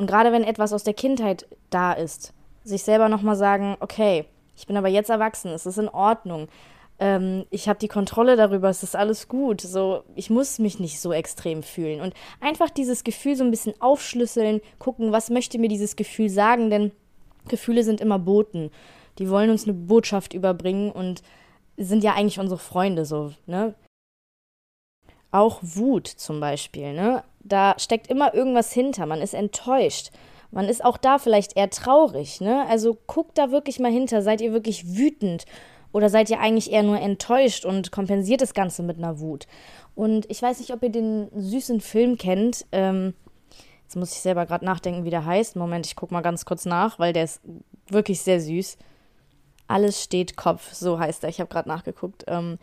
Und 0.00 0.06
gerade 0.06 0.32
wenn 0.32 0.44
etwas 0.44 0.72
aus 0.72 0.82
der 0.82 0.94
Kindheit 0.94 1.46
da 1.68 1.92
ist, 1.92 2.32
sich 2.64 2.82
selber 2.82 3.08
nochmal 3.08 3.36
sagen, 3.36 3.76
okay, 3.80 4.24
ich 4.56 4.66
bin 4.66 4.76
aber 4.76 4.88
jetzt 4.88 5.10
erwachsen, 5.10 5.50
es 5.52 5.66
ist 5.66 5.78
in 5.78 5.88
Ordnung 5.88 6.48
ähm, 7.00 7.46
ich 7.50 7.68
habe 7.68 7.78
die 7.78 7.88
Kontrolle 7.88 8.36
darüber, 8.36 8.68
es 8.68 8.82
ist 8.82 8.94
alles 8.94 9.26
gut. 9.26 9.62
So, 9.62 10.04
ich 10.14 10.30
muss 10.30 10.58
mich 10.58 10.78
nicht 10.78 11.00
so 11.00 11.12
extrem 11.12 11.62
fühlen. 11.62 12.00
Und 12.00 12.14
einfach 12.40 12.70
dieses 12.70 13.02
Gefühl 13.02 13.34
so 13.34 13.42
ein 13.42 13.50
bisschen 13.50 13.74
aufschlüsseln, 13.80 14.60
gucken, 14.78 15.10
was 15.10 15.30
möchte 15.30 15.58
mir 15.58 15.68
dieses 15.68 15.96
Gefühl 15.96 16.28
sagen, 16.28 16.70
denn 16.70 16.92
Gefühle 17.48 17.82
sind 17.82 18.00
immer 18.00 18.18
Boten. 18.18 18.70
Die 19.18 19.30
wollen 19.30 19.50
uns 19.50 19.64
eine 19.64 19.72
Botschaft 19.72 20.34
überbringen 20.34 20.92
und 20.92 21.22
sind 21.78 22.04
ja 22.04 22.14
eigentlich 22.14 22.38
unsere 22.38 22.60
Freunde 22.60 23.06
so, 23.06 23.32
ne? 23.46 23.74
Auch 25.32 25.60
Wut 25.62 26.06
zum 26.06 26.38
Beispiel, 26.40 26.92
ne? 26.92 27.24
Da 27.40 27.74
steckt 27.78 28.08
immer 28.08 28.34
irgendwas 28.34 28.72
hinter. 28.72 29.06
Man 29.06 29.22
ist 29.22 29.34
enttäuscht. 29.34 30.10
Man 30.50 30.68
ist 30.68 30.84
auch 30.84 30.96
da 30.96 31.18
vielleicht 31.18 31.56
eher 31.56 31.70
traurig, 31.70 32.40
ne? 32.40 32.66
Also 32.68 32.98
guckt 33.06 33.38
da 33.38 33.50
wirklich 33.50 33.78
mal 33.78 33.92
hinter. 33.92 34.22
Seid 34.22 34.40
ihr 34.40 34.52
wirklich 34.52 34.96
wütend? 34.96 35.44
Oder 35.92 36.08
seid 36.08 36.30
ihr 36.30 36.40
eigentlich 36.40 36.70
eher 36.70 36.82
nur 36.82 37.00
enttäuscht 37.00 37.64
und 37.64 37.90
kompensiert 37.90 38.40
das 38.40 38.54
Ganze 38.54 38.82
mit 38.82 38.98
einer 38.98 39.20
Wut? 39.20 39.46
Und 39.94 40.30
ich 40.30 40.40
weiß 40.40 40.60
nicht, 40.60 40.72
ob 40.72 40.82
ihr 40.82 40.90
den 40.90 41.28
süßen 41.34 41.80
Film 41.80 42.16
kennt. 42.16 42.66
Ähm, 42.72 43.14
jetzt 43.82 43.96
muss 43.96 44.12
ich 44.12 44.20
selber 44.20 44.46
gerade 44.46 44.64
nachdenken, 44.64 45.04
wie 45.04 45.10
der 45.10 45.24
heißt. 45.24 45.56
Moment, 45.56 45.86
ich 45.86 45.96
gucke 45.96 46.14
mal 46.14 46.20
ganz 46.20 46.44
kurz 46.44 46.64
nach, 46.64 46.98
weil 46.98 47.12
der 47.12 47.24
ist 47.24 47.40
wirklich 47.88 48.20
sehr 48.20 48.40
süß. 48.40 48.76
Alles 49.66 50.02
steht 50.02 50.36
Kopf, 50.36 50.72
so 50.72 50.98
heißt 50.98 51.24
er. 51.24 51.30
Ich 51.30 51.40
habe 51.40 51.50
gerade 51.50 51.68
nachgeguckt. 51.68 52.24
Ähm, 52.28 52.58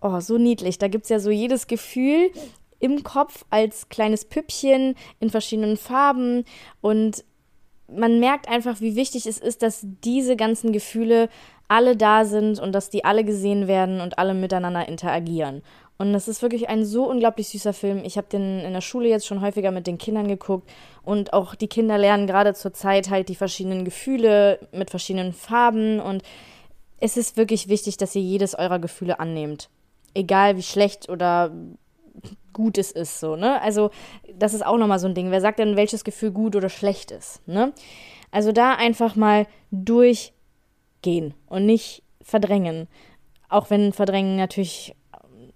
oh, 0.00 0.20
so 0.20 0.38
niedlich. 0.38 0.78
Da 0.78 0.88
gibt 0.88 1.04
es 1.04 1.10
ja 1.10 1.18
so 1.18 1.30
jedes 1.30 1.66
Gefühl 1.66 2.30
im 2.82 3.02
Kopf 3.04 3.44
als 3.48 3.88
kleines 3.88 4.24
Püppchen 4.24 4.96
in 5.20 5.30
verschiedenen 5.30 5.76
Farben. 5.76 6.44
Und 6.80 7.24
man 7.86 8.20
merkt 8.20 8.48
einfach, 8.48 8.80
wie 8.80 8.96
wichtig 8.96 9.26
es 9.26 9.38
ist, 9.38 9.62
dass 9.62 9.86
diese 10.04 10.36
ganzen 10.36 10.72
Gefühle 10.72 11.28
alle 11.68 11.96
da 11.96 12.24
sind 12.24 12.58
und 12.58 12.72
dass 12.72 12.90
die 12.90 13.04
alle 13.04 13.24
gesehen 13.24 13.68
werden 13.68 14.00
und 14.00 14.18
alle 14.18 14.34
miteinander 14.34 14.88
interagieren. 14.88 15.62
Und 15.96 16.12
das 16.12 16.26
ist 16.26 16.42
wirklich 16.42 16.68
ein 16.68 16.84
so 16.84 17.08
unglaublich 17.08 17.48
süßer 17.48 17.72
Film. 17.72 18.02
Ich 18.04 18.16
habe 18.16 18.26
den 18.26 18.58
in 18.58 18.72
der 18.72 18.80
Schule 18.80 19.08
jetzt 19.08 19.26
schon 19.26 19.40
häufiger 19.40 19.70
mit 19.70 19.86
den 19.86 19.98
Kindern 19.98 20.26
geguckt 20.26 20.68
und 21.04 21.32
auch 21.32 21.54
die 21.54 21.68
Kinder 21.68 21.96
lernen 21.96 22.26
gerade 22.26 22.54
zur 22.54 22.72
Zeit 22.72 23.08
halt 23.08 23.28
die 23.28 23.36
verschiedenen 23.36 23.84
Gefühle 23.84 24.58
mit 24.72 24.90
verschiedenen 24.90 25.32
Farben 25.32 26.00
und 26.00 26.22
es 26.98 27.16
ist 27.16 27.36
wirklich 27.36 27.68
wichtig, 27.68 27.96
dass 27.98 28.16
ihr 28.16 28.22
jedes 28.22 28.54
eurer 28.56 28.80
Gefühle 28.80 29.20
annehmt. 29.20 29.68
Egal 30.14 30.56
wie 30.56 30.62
schlecht 30.62 31.08
oder 31.08 31.52
gut 32.52 32.78
es 32.78 32.90
ist, 32.90 33.20
so, 33.20 33.36
ne? 33.36 33.60
Also, 33.62 33.90
das 34.34 34.54
ist 34.54 34.64
auch 34.64 34.76
nochmal 34.76 34.98
so 34.98 35.06
ein 35.06 35.14
Ding. 35.14 35.30
Wer 35.30 35.40
sagt 35.40 35.58
denn, 35.58 35.76
welches 35.76 36.04
Gefühl 36.04 36.30
gut 36.30 36.56
oder 36.56 36.68
schlecht 36.68 37.10
ist, 37.10 37.46
ne? 37.46 37.72
Also 38.32 38.50
da 38.50 38.74
einfach 38.74 39.14
mal 39.14 39.46
durch 39.70 40.32
gehen 41.02 41.34
und 41.46 41.66
nicht 41.66 42.02
verdrängen. 42.22 42.88
Auch 43.48 43.68
wenn 43.70 43.92
Verdrängen 43.92 44.36
natürlich 44.36 44.96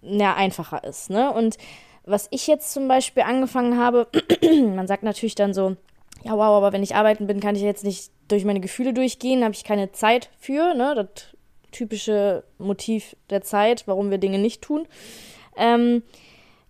ja, 0.03 0.35
einfacher 0.35 0.85
ist. 0.85 1.11
Ne? 1.11 1.33
Und 1.33 1.57
was 2.05 2.29
ich 2.31 2.47
jetzt 2.47 2.73
zum 2.73 2.87
Beispiel 2.87 3.23
angefangen 3.23 3.79
habe, 3.79 4.09
man 4.75 4.87
sagt 4.87 5.03
natürlich 5.03 5.35
dann 5.35 5.55
so, 5.55 5.77
ja, 6.23 6.33
wow, 6.33 6.57
aber 6.57 6.73
wenn 6.73 6.83
ich 6.83 6.95
arbeiten 6.95 7.27
bin, 7.27 7.41
kann 7.41 7.57
ich 7.57 7.63
jetzt 7.63 7.85
nicht 7.85 8.11
durch 8.29 8.45
meine 8.45 8.61
Gefühle 8.61 8.93
durchgehen, 8.93 9.43
habe 9.43 9.55
ich 9.55 9.65
keine 9.65 9.93
Zeit 9.93 10.31
für, 10.39 10.75
ne? 10.75 10.95
Das 10.95 11.37
typische 11.73 12.45
Motiv 12.59 13.17
der 13.31 13.43
Zeit, 13.43 13.87
warum 13.87 14.11
wir 14.11 14.19
Dinge 14.19 14.39
nicht 14.39 14.63
tun. 14.63 14.87
Ähm, 15.57 16.03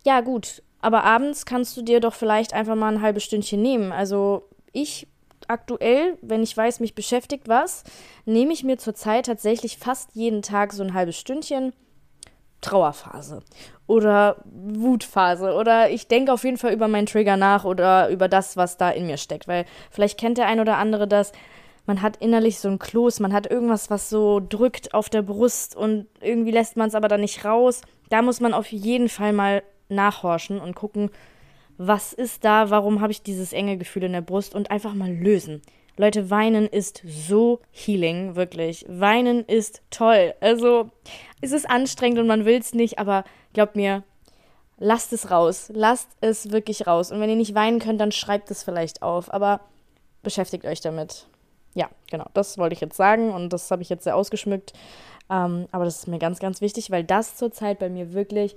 ja, 0.07 0.21
gut, 0.21 0.63
aber 0.81 1.03
abends 1.03 1.47
kannst 1.47 1.77
du 1.77 1.83
dir 1.83 1.99
doch 1.99 2.15
vielleicht 2.15 2.55
einfach 2.55 2.77
mal 2.77 2.95
ein 2.95 3.03
halbes 3.03 3.25
Stündchen 3.25 3.61
nehmen. 3.61 3.91
Also 3.91 4.49
ich 4.73 5.09
aktuell, 5.49 6.17
wenn 6.23 6.45
ich 6.45 6.57
weiß, 6.57 6.79
mich 6.79 6.95
beschäftigt 6.95 7.49
was, 7.49 7.83
nehme 8.25 8.53
ich 8.53 8.63
mir 8.63 8.79
zurzeit 8.79 9.27
tatsächlich 9.27 9.79
fast 9.79 10.11
jeden 10.15 10.43
Tag 10.43 10.73
so 10.73 10.85
ein 10.85 10.95
halbes 10.95 11.17
Stündchen 11.17 11.73
Trauerphase 12.61 13.41
oder 13.89 14.37
Wutphase 14.45 15.55
oder 15.55 15.91
ich 15.91 16.07
denke 16.07 16.33
auf 16.33 16.45
jeden 16.45 16.57
Fall 16.57 16.73
über 16.73 16.87
meinen 16.87 17.07
Trigger 17.07 17.37
nach 17.37 17.65
oder 17.65 18.09
über 18.09 18.29
das, 18.29 18.57
was 18.57 18.77
da 18.77 18.91
in 18.91 19.07
mir 19.07 19.17
steckt, 19.17 19.49
weil 19.49 19.65
vielleicht 19.91 20.19
kennt 20.19 20.39
der 20.39 20.47
ein 20.47 20.61
oder 20.61 20.77
andere 20.79 21.09
das. 21.09 21.33
Man 21.85 22.01
hat 22.01 22.17
innerlich 22.19 22.61
so 22.61 22.69
ein 22.69 22.79
Kloß, 22.79 23.19
man 23.19 23.33
hat 23.33 23.51
irgendwas, 23.51 23.91
was 23.91 24.09
so 24.09 24.41
drückt 24.41 24.95
auf 24.95 25.09
der 25.09 25.23
Brust 25.23 25.75
und 25.75 26.07
irgendwie 26.21 26.53
lässt 26.53 26.77
man 26.77 26.89
es 26.89 26.95
aber 26.95 27.09
dann 27.09 27.21
nicht 27.21 27.45
raus. 27.45 27.83
Da 28.09 28.23
muss 28.23 28.41
man 28.41 28.55
auf 28.55 28.71
jeden 28.71 29.09
Fall 29.09 29.33
mal 29.33 29.63
nachhorchen 29.89 30.61
und 30.61 30.75
gucken, 30.75 31.11
was 31.79 32.13
ist 32.13 32.45
da, 32.45 32.71
warum 32.71 33.01
habe 33.01 33.13
ich 33.13 33.23
dieses 33.23 33.53
enge 33.53 33.77
Gefühl 33.77 34.05
in 34.05 34.13
der 34.13 34.23
Brust 34.23 34.55
und 34.55 34.71
einfach 34.71 34.95
mal 34.95 35.13
lösen. 35.13 35.63
Leute, 35.99 36.31
weinen 36.31 36.67
ist 36.67 37.03
so 37.07 37.61
healing, 37.71 38.37
wirklich. 38.37 38.85
Weinen 38.89 39.45
ist 39.47 39.83
toll. 39.91 40.35
Also, 40.41 40.91
es 41.41 41.53
ist 41.53 41.69
anstrengend 41.69 42.19
und 42.19 42.27
man 42.27 42.45
will 42.45 42.59
es 42.59 42.75
nicht, 42.75 42.99
aber 42.99 43.25
glaubt 43.55 43.77
mir, 43.77 44.03
lasst 44.79 45.13
es 45.15 45.31
raus. 45.31 45.71
Lasst 45.73 46.09
es 46.21 46.53
wirklich 46.53 46.87
raus. 46.87 47.11
Und 47.11 47.21
wenn 47.21 47.31
ihr 47.31 47.37
nicht 47.37 47.55
weinen 47.55 47.79
könnt, 47.79 48.01
dann 48.01 48.13
schreibt 48.13 48.51
es 48.51 48.63
vielleicht 48.63 49.03
auf, 49.03 49.33
aber 49.33 49.61
beschäftigt 50.23 50.67
euch 50.67 50.81
damit. 50.81 51.29
Ja, 51.75 51.89
genau, 52.11 52.27
das 52.35 52.59
wollte 52.59 52.75
ich 52.75 52.81
jetzt 52.81 52.97
sagen 52.97 53.33
und 53.33 53.53
das 53.53 53.71
habe 53.71 53.83
ich 53.83 53.89
jetzt 53.89 54.05
sehr 54.05 54.17
ausgeschmückt. 54.17 54.73
Ähm, 55.31 55.67
aber 55.73 55.85
das 55.85 55.99
ist 55.99 56.09
mir 56.09 56.19
ganz, 56.19 56.39
ganz 56.41 56.61
wichtig, 56.61 56.91
weil 56.91 57.05
das 57.05 57.37
zurzeit 57.37 57.79
bei 57.79 57.89
mir 57.89 58.13
wirklich 58.13 58.57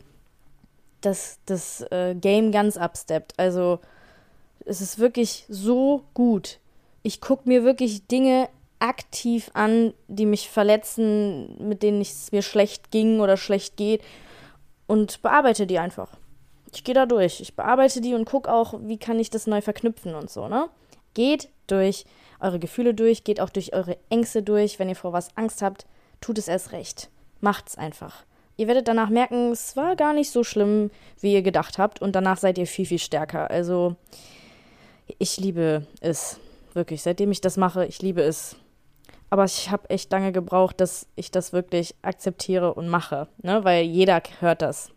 das, 1.02 1.40
das 1.46 1.82
äh, 1.92 2.16
Game 2.16 2.52
ganz 2.52 2.78
absteppt. 2.78 3.34
Also 3.38 3.80
es 4.66 4.82
ist 4.82 5.00
wirklich 5.00 5.46
so 5.50 6.04
gut. 6.14 6.60
Ich 7.04 7.22
gucke 7.22 7.48
mir 7.48 7.64
wirklich 7.64 8.08
Dinge 8.08 8.50
aktiv 8.80 9.52
an, 9.54 9.94
die 10.08 10.26
mich 10.26 10.50
verletzen, 10.50 11.68
mit 11.68 11.84
denen 11.84 12.02
es 12.02 12.32
mir 12.32 12.42
schlecht 12.42 12.92
ging 12.92 13.20
oder 13.20 13.38
schlecht 13.38 13.78
geht 13.78 14.02
und 14.88 15.22
bearbeite 15.22 15.68
die 15.68 15.80
einfach. 15.80 16.18
Ich 16.74 16.84
gehe 16.84 16.96
da 16.96 17.06
durch. 17.06 17.42
Ich 17.42 17.56
bearbeite 17.56 18.00
die 18.02 18.14
und 18.14 18.26
gucke 18.26 18.52
auch, 18.52 18.76
wie 18.82 18.98
kann 18.98 19.20
ich 19.20 19.30
das 19.30 19.48
neu 19.48 19.62
verknüpfen 19.62 20.16
und 20.16 20.30
so, 20.30 20.48
ne? 20.48 20.70
Geht 21.14 21.50
durch 21.68 22.06
eure 22.40 22.60
Gefühle 22.60 22.94
durch, 22.94 23.24
geht 23.24 23.42
auch 23.42 23.50
durch 23.50 23.74
eure 23.74 23.98
Ängste 24.10 24.44
durch. 24.44 24.80
Wenn 24.80 24.90
ihr 24.90 24.96
vor 24.96 25.14
was 25.14 25.36
Angst 25.36 25.62
habt, 25.62 25.86
tut 26.22 26.38
es 26.38 26.48
erst 26.48 26.72
recht. 26.72 27.10
Macht's 27.42 27.78
einfach. 27.78 28.24
Ihr 28.60 28.68
werdet 28.68 28.90
danach 28.90 29.10
merken, 29.10 29.54
es 29.54 29.78
war 29.78 29.96
gar 29.96 30.12
nicht 30.12 30.32
so 30.32 30.44
schlimm, 30.44 30.92
wie 31.22 31.34
ihr 31.34 31.42
gedacht 31.42 31.78
habt. 31.78 32.02
Und 32.02 32.14
danach 32.14 32.38
seid 32.38 32.58
ihr 32.58 32.68
viel, 32.68 32.86
viel 32.86 33.00
stärker. 33.00 33.50
Also, 33.50 33.96
ich 35.18 35.38
liebe 35.38 35.88
es. 36.02 36.42
Wirklich. 36.74 37.02
Seitdem 37.02 37.32
ich 37.32 37.40
das 37.40 37.56
mache, 37.56 37.86
ich 37.86 38.02
liebe 38.02 38.22
es. 38.22 38.58
Aber 39.30 39.46
ich 39.46 39.72
habe 39.72 39.90
echt 39.90 40.12
lange 40.12 40.34
gebraucht, 40.34 40.82
dass 40.82 41.08
ich 41.16 41.32
das 41.32 41.54
wirklich 41.54 41.96
akzeptiere 42.02 42.74
und 42.74 42.90
mache. 42.90 43.30
Ne? 43.42 43.64
Weil 43.64 43.86
jeder 43.86 44.22
hört 44.42 44.62
das. 44.62 44.92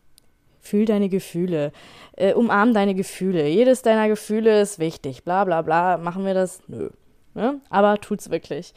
Fühl 0.58 0.84
deine 0.84 1.08
Gefühle. 1.08 1.70
Äh, 2.16 2.34
umarm 2.34 2.74
deine 2.74 2.96
Gefühle. 2.96 3.46
Jedes 3.46 3.82
deiner 3.82 4.08
Gefühle 4.08 4.60
ist 4.60 4.80
wichtig. 4.80 5.22
Bla 5.22 5.44
bla 5.44 5.62
bla. 5.62 5.98
Machen 5.98 6.26
wir 6.26 6.34
das? 6.34 6.62
Nö. 6.66 6.90
Ne? 7.34 7.60
Aber 7.70 8.00
tut's 8.00 8.28
wirklich. 8.28 8.74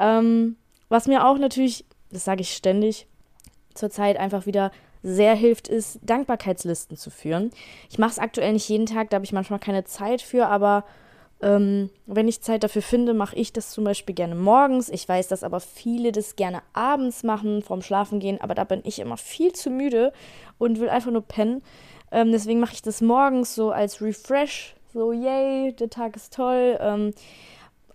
Ähm, 0.00 0.56
was 0.88 1.06
mir 1.06 1.24
auch 1.24 1.38
natürlich, 1.38 1.84
das 2.10 2.24
sage 2.24 2.40
ich 2.40 2.52
ständig, 2.52 3.06
zurzeit 3.76 4.16
einfach 4.16 4.46
wieder 4.46 4.70
sehr 5.02 5.34
hilft, 5.34 5.68
ist, 5.68 6.00
Dankbarkeitslisten 6.02 6.96
zu 6.96 7.10
führen. 7.10 7.50
Ich 7.90 7.98
mache 7.98 8.10
es 8.10 8.18
aktuell 8.18 8.52
nicht 8.52 8.68
jeden 8.68 8.86
Tag, 8.86 9.10
da 9.10 9.16
habe 9.16 9.24
ich 9.24 9.32
manchmal 9.32 9.60
keine 9.60 9.84
Zeit 9.84 10.20
für, 10.20 10.48
aber 10.48 10.84
ähm, 11.42 11.90
wenn 12.06 12.28
ich 12.28 12.40
Zeit 12.40 12.64
dafür 12.64 12.82
finde, 12.82 13.14
mache 13.14 13.36
ich 13.36 13.52
das 13.52 13.70
zum 13.70 13.84
Beispiel 13.84 14.14
gerne 14.14 14.34
morgens. 14.34 14.88
Ich 14.88 15.08
weiß, 15.08 15.28
dass 15.28 15.44
aber 15.44 15.60
viele 15.60 16.10
das 16.10 16.34
gerne 16.34 16.62
abends 16.72 17.22
machen, 17.22 17.62
vorm 17.62 17.82
Schlafengehen, 17.82 18.40
aber 18.40 18.54
da 18.54 18.64
bin 18.64 18.80
ich 18.84 18.98
immer 18.98 19.16
viel 19.16 19.52
zu 19.52 19.70
müde 19.70 20.12
und 20.58 20.80
will 20.80 20.88
einfach 20.88 21.10
nur 21.10 21.22
pennen. 21.22 21.62
Ähm, 22.10 22.32
deswegen 22.32 22.60
mache 22.60 22.74
ich 22.74 22.82
das 22.82 23.00
morgens 23.00 23.54
so 23.54 23.70
als 23.70 24.00
Refresh, 24.00 24.74
so 24.92 25.12
yay, 25.12 25.72
der 25.72 25.90
Tag 25.90 26.16
ist 26.16 26.32
toll. 26.32 26.78
Ähm, 26.80 27.12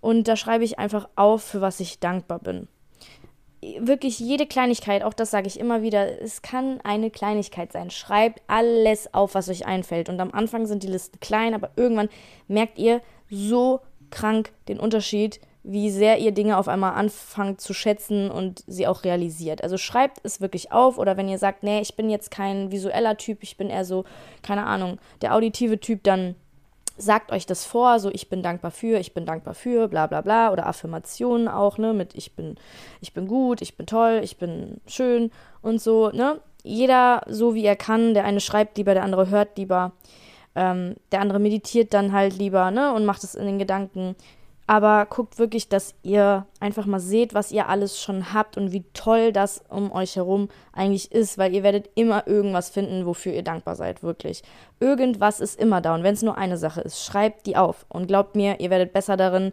und 0.01 0.27
da 0.27 0.35
schreibe 0.35 0.63
ich 0.63 0.79
einfach 0.79 1.09
auf, 1.15 1.43
für 1.43 1.61
was 1.61 1.79
ich 1.79 1.99
dankbar 1.99 2.39
bin 2.39 2.67
wirklich 3.79 4.19
jede 4.19 4.47
Kleinigkeit, 4.47 5.03
auch 5.03 5.13
das 5.13 5.31
sage 5.31 5.47
ich 5.47 5.59
immer 5.59 5.81
wieder, 5.81 6.21
es 6.21 6.41
kann 6.41 6.81
eine 6.81 7.11
Kleinigkeit 7.11 7.71
sein. 7.71 7.89
Schreibt 7.91 8.41
alles 8.47 9.13
auf, 9.13 9.35
was 9.35 9.49
euch 9.49 9.65
einfällt. 9.65 10.09
Und 10.09 10.19
am 10.19 10.31
Anfang 10.31 10.65
sind 10.65 10.83
die 10.83 10.87
Listen 10.87 11.19
klein, 11.19 11.53
aber 11.53 11.69
irgendwann 11.75 12.09
merkt 12.47 12.79
ihr 12.79 13.01
so 13.29 13.81
krank 14.09 14.51
den 14.67 14.79
Unterschied, 14.79 15.39
wie 15.63 15.91
sehr 15.91 16.17
ihr 16.17 16.31
Dinge 16.31 16.57
auf 16.57 16.67
einmal 16.67 16.93
anfangt 16.93 17.61
zu 17.61 17.73
schätzen 17.73 18.31
und 18.31 18.63
sie 18.65 18.87
auch 18.87 19.03
realisiert. 19.03 19.63
Also 19.63 19.77
schreibt 19.77 20.19
es 20.23 20.41
wirklich 20.41 20.71
auf 20.71 20.97
oder 20.97 21.17
wenn 21.17 21.29
ihr 21.29 21.37
sagt, 21.37 21.61
nee, 21.61 21.81
ich 21.81 21.95
bin 21.95 22.09
jetzt 22.09 22.31
kein 22.31 22.71
visueller 22.71 23.15
Typ, 23.17 23.43
ich 23.43 23.57
bin 23.57 23.69
eher 23.69 23.85
so, 23.85 24.03
keine 24.41 24.65
Ahnung, 24.65 24.97
der 25.21 25.35
auditive 25.35 25.79
Typ, 25.79 26.03
dann 26.03 26.35
sagt 27.01 27.31
euch 27.31 27.45
das 27.45 27.65
vor, 27.65 27.99
so 27.99 28.09
ich 28.11 28.29
bin 28.29 28.43
dankbar 28.43 28.71
für, 28.71 28.99
ich 28.99 29.13
bin 29.13 29.25
dankbar 29.25 29.53
für, 29.53 29.87
bla 29.87 30.07
bla 30.07 30.21
bla 30.21 30.51
oder 30.51 30.67
Affirmationen 30.67 31.47
auch, 31.47 31.77
ne, 31.77 31.93
mit 31.93 32.15
ich 32.15 32.35
bin, 32.35 32.55
ich 33.01 33.13
bin 33.13 33.27
gut, 33.27 33.61
ich 33.61 33.75
bin 33.75 33.85
toll, 33.85 34.21
ich 34.23 34.37
bin 34.37 34.79
schön 34.85 35.31
und 35.61 35.81
so, 35.81 36.09
ne. 36.09 36.39
Jeder 36.63 37.23
so 37.27 37.55
wie 37.55 37.65
er 37.65 37.75
kann, 37.75 38.13
der 38.13 38.23
eine 38.23 38.39
schreibt 38.39 38.77
lieber, 38.77 38.93
der 38.93 39.03
andere 39.03 39.29
hört 39.29 39.57
lieber, 39.57 39.93
ähm, 40.53 40.95
der 41.11 41.21
andere 41.21 41.39
meditiert 41.39 41.93
dann 41.93 42.11
halt 42.11 42.37
lieber, 42.37 42.69
ne, 42.71 42.93
und 42.93 43.05
macht 43.05 43.23
es 43.23 43.35
in 43.35 43.45
den 43.45 43.57
Gedanken 43.57 44.15
aber 44.71 45.05
guckt 45.05 45.37
wirklich, 45.37 45.67
dass 45.67 45.95
ihr 46.01 46.45
einfach 46.61 46.85
mal 46.85 47.01
seht, 47.01 47.33
was 47.33 47.51
ihr 47.51 47.67
alles 47.67 48.01
schon 48.01 48.33
habt 48.33 48.55
und 48.55 48.71
wie 48.71 48.85
toll 48.93 49.33
das 49.33 49.61
um 49.67 49.91
euch 49.91 50.15
herum 50.15 50.47
eigentlich 50.71 51.11
ist, 51.11 51.37
weil 51.37 51.53
ihr 51.53 51.61
werdet 51.61 51.89
immer 51.95 52.25
irgendwas 52.25 52.69
finden, 52.69 53.05
wofür 53.05 53.33
ihr 53.33 53.43
dankbar 53.43 53.75
seid, 53.75 54.01
wirklich. 54.01 54.43
Irgendwas 54.79 55.41
ist 55.41 55.59
immer 55.59 55.81
da 55.81 55.93
und 55.93 56.03
wenn 56.03 56.13
es 56.13 56.21
nur 56.21 56.37
eine 56.37 56.55
Sache 56.55 56.79
ist, 56.79 57.03
schreibt 57.03 57.47
die 57.47 57.57
auf 57.57 57.85
und 57.89 58.07
glaubt 58.07 58.37
mir, 58.37 58.61
ihr 58.61 58.69
werdet 58.69 58.93
besser 58.93 59.17
darin. 59.17 59.51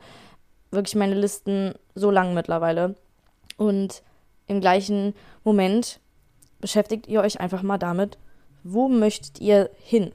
Wirklich 0.71 0.95
meine 0.95 1.17
Listen 1.17 1.75
so 1.97 2.13
lang 2.13 2.33
mittlerweile. 2.33 2.95
Und 3.57 4.05
im 4.47 4.61
gleichen 4.61 5.15
Moment 5.43 5.99
beschäftigt 6.61 7.09
ihr 7.09 7.23
euch 7.23 7.41
einfach 7.41 7.65
mal 7.65 7.79
damit, 7.79 8.19
wo 8.63 8.87
möchtet 8.87 9.41
ihr 9.41 9.69
hin? 9.83 10.13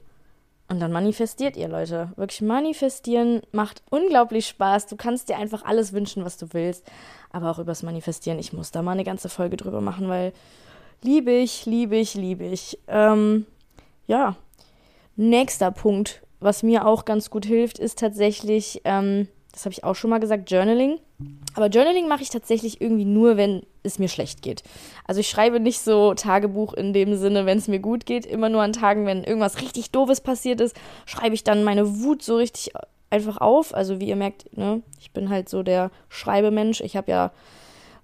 Und 0.74 0.80
dann 0.80 0.92
manifestiert 0.92 1.56
ihr, 1.56 1.68
Leute. 1.68 2.10
Wirklich 2.16 2.42
manifestieren 2.42 3.42
macht 3.52 3.84
unglaublich 3.92 4.48
Spaß. 4.48 4.88
Du 4.88 4.96
kannst 4.96 5.30
dir 5.30 5.38
einfach 5.38 5.64
alles 5.64 5.94
wünschen, 5.94 6.26
was 6.26 6.36
du 6.38 6.48
willst. 6.52 6.84
Aber 7.32 7.52
auch 7.52 7.60
übers 7.60 7.84
Manifestieren. 7.84 8.40
Ich 8.40 8.54
muss 8.54 8.72
da 8.72 8.82
mal 8.82 8.94
eine 8.94 9.04
ganze 9.04 9.30
Folge 9.30 9.56
drüber 9.56 9.82
machen, 9.82 10.10
weil 10.10 10.34
liebe 11.04 11.30
ich, 11.30 11.68
liebe 11.68 11.96
ich, 11.96 12.16
liebe 12.16 12.46
ich. 12.46 12.80
Ähm, 12.88 13.46
ja. 14.08 14.36
Nächster 15.16 15.70
Punkt, 15.70 16.24
was 16.40 16.64
mir 16.64 16.88
auch 16.88 17.06
ganz 17.06 17.30
gut 17.30 17.46
hilft, 17.46 17.78
ist 17.78 18.00
tatsächlich, 18.00 18.82
ähm, 18.84 19.28
das 19.52 19.66
habe 19.66 19.74
ich 19.74 19.84
auch 19.84 19.94
schon 19.94 20.10
mal 20.10 20.20
gesagt, 20.20 20.50
Journaling. 20.50 20.98
Aber 21.56 21.68
Journaling 21.68 22.08
mache 22.08 22.24
ich 22.24 22.30
tatsächlich 22.30 22.82
irgendwie 22.82 23.06
nur, 23.06 23.38
wenn 23.38 23.64
es 23.84 24.00
mir 24.00 24.08
schlecht 24.08 24.42
geht. 24.42 24.64
Also 25.06 25.20
ich 25.22 25.30
schreibe 25.30 25.60
nicht 25.60 25.80
so 25.80 26.14
Tagebuch 26.14 26.74
in 26.74 26.94
dem 26.94 27.16
Sinne, 27.16 27.46
wenn 27.46 27.58
es 27.58 27.68
mir 27.68 27.80
gut 27.80 28.06
geht. 28.06 28.26
Immer 28.26 28.50
nur 28.50 28.62
an 28.62 28.74
Tagen, 28.74 29.06
wenn 29.06 29.24
irgendwas 29.24 29.62
richtig 29.62 29.92
Doofes 29.92 30.22
passiert 30.22 30.62
ist, 30.62 30.76
schreibe 31.06 31.36
ich 31.36 31.44
dann 31.44 31.64
meine 31.64 32.02
Wut 32.02 32.24
so 32.24 32.38
richtig 32.38 32.74
einfach 33.10 33.38
auf. 33.38 33.76
Also 33.76 34.00
wie 34.00 34.08
ihr 34.08 34.16
merkt, 34.16 34.58
ne, 34.58 34.82
ich 35.00 35.12
bin 35.12 35.30
halt 35.30 35.48
so 35.48 35.62
der 35.62 35.92
Schreibemensch. 36.10 36.82
Ich 36.82 36.98
habe 36.98 37.12
ja 37.12 37.32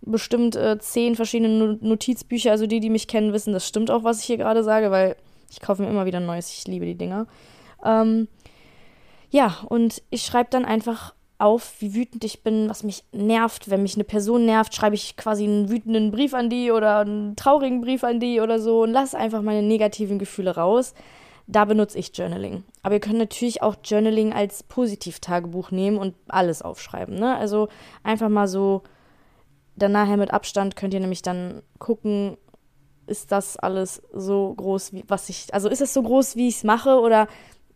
bestimmt 0.01 0.55
äh, 0.55 0.77
zehn 0.79 1.15
verschiedene 1.15 1.77
Notizbücher. 1.81 2.51
Also 2.51 2.67
die, 2.67 2.79
die 2.79 2.91
mich 2.91 3.07
kennen, 3.07 3.33
wissen, 3.33 3.53
das 3.53 3.67
stimmt 3.67 3.89
auch, 3.89 4.03
was 4.03 4.19
ich 4.19 4.25
hier 4.25 4.37
gerade 4.37 4.63
sage, 4.63 4.91
weil 4.91 5.15
ich 5.49 5.59
kaufe 5.59 5.81
mir 5.81 5.89
immer 5.89 6.05
wieder 6.05 6.19
Neues. 6.19 6.49
Ich 6.51 6.67
liebe 6.67 6.85
die 6.85 6.95
Dinger. 6.95 7.25
Ähm, 7.83 8.27
ja, 9.31 9.57
und 9.67 10.01
ich 10.09 10.23
schreibe 10.23 10.49
dann 10.51 10.65
einfach 10.65 11.13
auf, 11.39 11.75
wie 11.79 11.95
wütend 11.95 12.23
ich 12.23 12.43
bin, 12.43 12.69
was 12.69 12.83
mich 12.83 13.03
nervt. 13.11 13.69
Wenn 13.69 13.81
mich 13.81 13.95
eine 13.95 14.03
Person 14.03 14.45
nervt, 14.45 14.75
schreibe 14.75 14.95
ich 14.95 15.17
quasi 15.17 15.45
einen 15.45 15.69
wütenden 15.69 16.11
Brief 16.11 16.33
an 16.33 16.49
die 16.49 16.71
oder 16.71 16.99
einen 16.99 17.35
traurigen 17.35 17.81
Brief 17.81 18.03
an 18.03 18.19
die 18.19 18.41
oder 18.41 18.59
so 18.59 18.83
und 18.83 18.91
lasse 18.91 19.17
einfach 19.17 19.41
meine 19.41 19.63
negativen 19.63 20.19
Gefühle 20.19 20.55
raus. 20.55 20.93
Da 21.47 21.65
benutze 21.65 21.97
ich 21.97 22.15
Journaling. 22.15 22.63
Aber 22.83 22.93
ihr 22.93 22.99
könnt 22.99 23.17
natürlich 23.17 23.63
auch 23.63 23.77
Journaling 23.83 24.33
als 24.33 24.61
Positiv-Tagebuch 24.63 25.71
nehmen 25.71 25.97
und 25.97 26.13
alles 26.27 26.61
aufschreiben. 26.61 27.15
Ne? 27.15 27.35
Also 27.35 27.69
einfach 28.03 28.29
mal 28.29 28.47
so, 28.47 28.83
dann 29.75 29.93
nachher 29.93 30.17
mit 30.17 30.31
Abstand 30.31 30.75
könnt 30.75 30.93
ihr 30.93 30.99
nämlich 30.99 31.21
dann 31.21 31.63
gucken, 31.79 32.37
ist 33.07 33.31
das 33.31 33.57
alles 33.57 34.03
so 34.13 34.53
groß, 34.53 34.93
wie 34.93 35.03
was 35.07 35.29
ich, 35.29 35.53
also 35.53 35.69
ist 35.69 35.81
es 35.81 35.93
so 35.93 36.03
groß, 36.03 36.35
wie 36.35 36.49
ich 36.49 36.57
es 36.57 36.63
mache 36.63 36.99
oder 36.99 37.27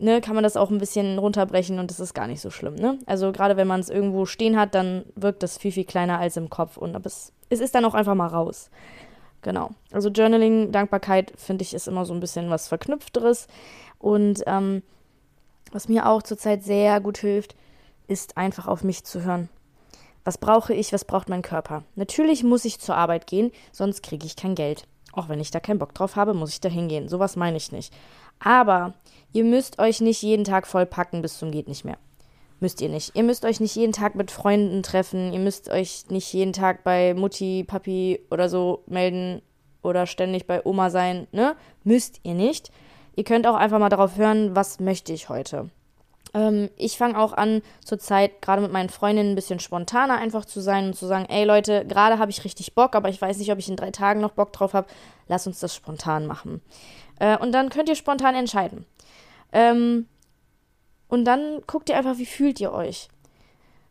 ne, 0.03 0.21
kann 0.21 0.35
man 0.35 0.43
das 0.43 0.57
auch 0.57 0.69
ein 0.69 0.77
bisschen 0.77 1.17
runterbrechen 1.17 1.79
und 1.79 1.89
das 1.89 1.99
ist 1.99 2.13
gar 2.13 2.27
nicht 2.27 2.41
so 2.41 2.49
schlimm. 2.49 2.75
Ne? 2.75 2.99
Also 3.05 3.31
gerade 3.31 3.57
wenn 3.57 3.67
man 3.67 3.79
es 3.79 3.89
irgendwo 3.89 4.25
stehen 4.25 4.59
hat, 4.59 4.75
dann 4.75 5.05
wirkt 5.15 5.43
das 5.43 5.57
viel, 5.57 5.71
viel 5.71 5.85
kleiner 5.85 6.19
als 6.19 6.37
im 6.37 6.49
Kopf 6.49 6.77
und 6.77 6.95
es, 7.05 7.31
es 7.49 7.59
ist 7.59 7.73
dann 7.73 7.85
auch 7.85 7.93
einfach 7.93 8.15
mal 8.15 8.27
raus. 8.27 8.69
Genau. 9.41 9.71
Also 9.91 10.09
Journaling, 10.09 10.71
Dankbarkeit, 10.71 11.33
finde 11.35 11.63
ich, 11.63 11.73
ist 11.73 11.87
immer 11.87 12.05
so 12.05 12.13
ein 12.13 12.19
bisschen 12.19 12.49
was 12.49 12.67
Verknüpfteres. 12.67 13.47
Und 13.99 14.41
ähm, 14.47 14.83
was 15.71 15.89
mir 15.89 16.07
auch 16.07 16.23
zurzeit 16.23 16.63
sehr 16.63 17.01
gut 17.01 17.17
hilft, 17.17 17.55
ist 18.07 18.37
einfach 18.37 18.67
auf 18.67 18.83
mich 18.83 19.03
zu 19.03 19.23
hören. 19.23 19.49
Was 20.23 20.37
brauche 20.37 20.73
ich, 20.73 20.93
was 20.93 21.03
braucht 21.03 21.27
mein 21.27 21.41
Körper? 21.41 21.83
Natürlich 21.95 22.43
muss 22.45 22.63
ich 22.63 22.79
zur 22.79 22.95
Arbeit 22.95 23.27
gehen, 23.27 23.51
sonst 23.73 24.01
kriege 24.01 24.25
ich 24.25 24.37
kein 24.37 24.55
Geld. 24.55 24.87
Auch 25.11 25.27
wenn 25.27 25.41
ich 25.41 25.51
da 25.51 25.59
keinen 25.59 25.79
Bock 25.79 25.93
drauf 25.93 26.15
habe, 26.15 26.33
muss 26.33 26.51
ich 26.51 26.61
da 26.61 26.69
hingehen. 26.69 27.09
Sowas 27.09 27.35
meine 27.35 27.57
ich 27.57 27.71
nicht. 27.73 27.93
Aber 28.39 28.93
ihr 29.31 29.43
müsst 29.43 29.79
euch 29.79 30.01
nicht 30.01 30.21
jeden 30.21 30.43
Tag 30.43 30.67
vollpacken 30.67 31.21
bis 31.21 31.37
zum 31.37 31.51
geht 31.51 31.67
nicht 31.67 31.85
mehr. 31.85 31.97
Müsst 32.59 32.81
ihr 32.81 32.89
nicht. 32.89 33.15
Ihr 33.15 33.23
müsst 33.23 33.43
euch 33.45 33.59
nicht 33.59 33.75
jeden 33.75 33.91
Tag 33.91 34.15
mit 34.15 34.31
Freunden 34.31 34.83
treffen. 34.83 35.33
Ihr 35.33 35.39
müsst 35.39 35.69
euch 35.69 36.05
nicht 36.09 36.31
jeden 36.31 36.53
Tag 36.53 36.83
bei 36.83 37.13
Mutti, 37.13 37.65
Papi 37.65 38.21
oder 38.31 38.47
so 38.47 38.83
melden 38.87 39.41
oder 39.81 40.07
ständig 40.07 40.47
bei 40.47 40.65
Oma 40.65 40.89
sein, 40.89 41.27
ne? 41.31 41.55
Müsst 41.83 42.21
ihr 42.23 42.33
nicht. 42.33 42.71
Ihr 43.15 43.25
könnt 43.25 43.45
auch 43.47 43.55
einfach 43.55 43.79
mal 43.79 43.89
darauf 43.89 44.17
hören, 44.17 44.55
was 44.55 44.79
möchte 44.79 45.11
ich 45.11 45.29
heute. 45.29 45.69
Ähm, 46.33 46.69
ich 46.77 46.97
fange 46.97 47.17
auch 47.17 47.33
an, 47.33 47.61
zurzeit 47.83 48.41
gerade 48.41 48.61
mit 48.61 48.71
meinen 48.71 48.89
Freundinnen 48.89 49.31
ein 49.31 49.35
bisschen 49.35 49.59
spontaner 49.59 50.17
einfach 50.17 50.45
zu 50.45 50.61
sein 50.61 50.87
und 50.87 50.95
zu 50.95 51.05
sagen, 51.05 51.25
ey 51.29 51.45
Leute, 51.45 51.85
gerade 51.85 52.19
habe 52.19 52.31
ich 52.31 52.43
richtig 52.43 52.73
Bock, 52.73 52.95
aber 52.95 53.09
ich 53.09 53.21
weiß 53.21 53.37
nicht, 53.37 53.51
ob 53.51 53.59
ich 53.59 53.69
in 53.69 53.75
drei 53.75 53.91
Tagen 53.91 54.21
noch 54.21 54.31
Bock 54.31 54.51
drauf 54.53 54.73
habe. 54.73 54.87
Lass 55.27 55.47
uns 55.47 55.59
das 55.59 55.75
spontan 55.75 56.25
machen. 56.25 56.61
Äh, 57.19 57.37
und 57.37 57.51
dann 57.51 57.69
könnt 57.69 57.89
ihr 57.89 57.95
spontan 57.95 58.35
entscheiden. 58.35 58.85
Ähm, 59.51 60.07
und 61.07 61.25
dann 61.25 61.61
guckt 61.67 61.89
ihr 61.89 61.97
einfach, 61.97 62.17
wie 62.17 62.25
fühlt 62.25 62.59
ihr 62.59 62.73
euch? 62.73 63.09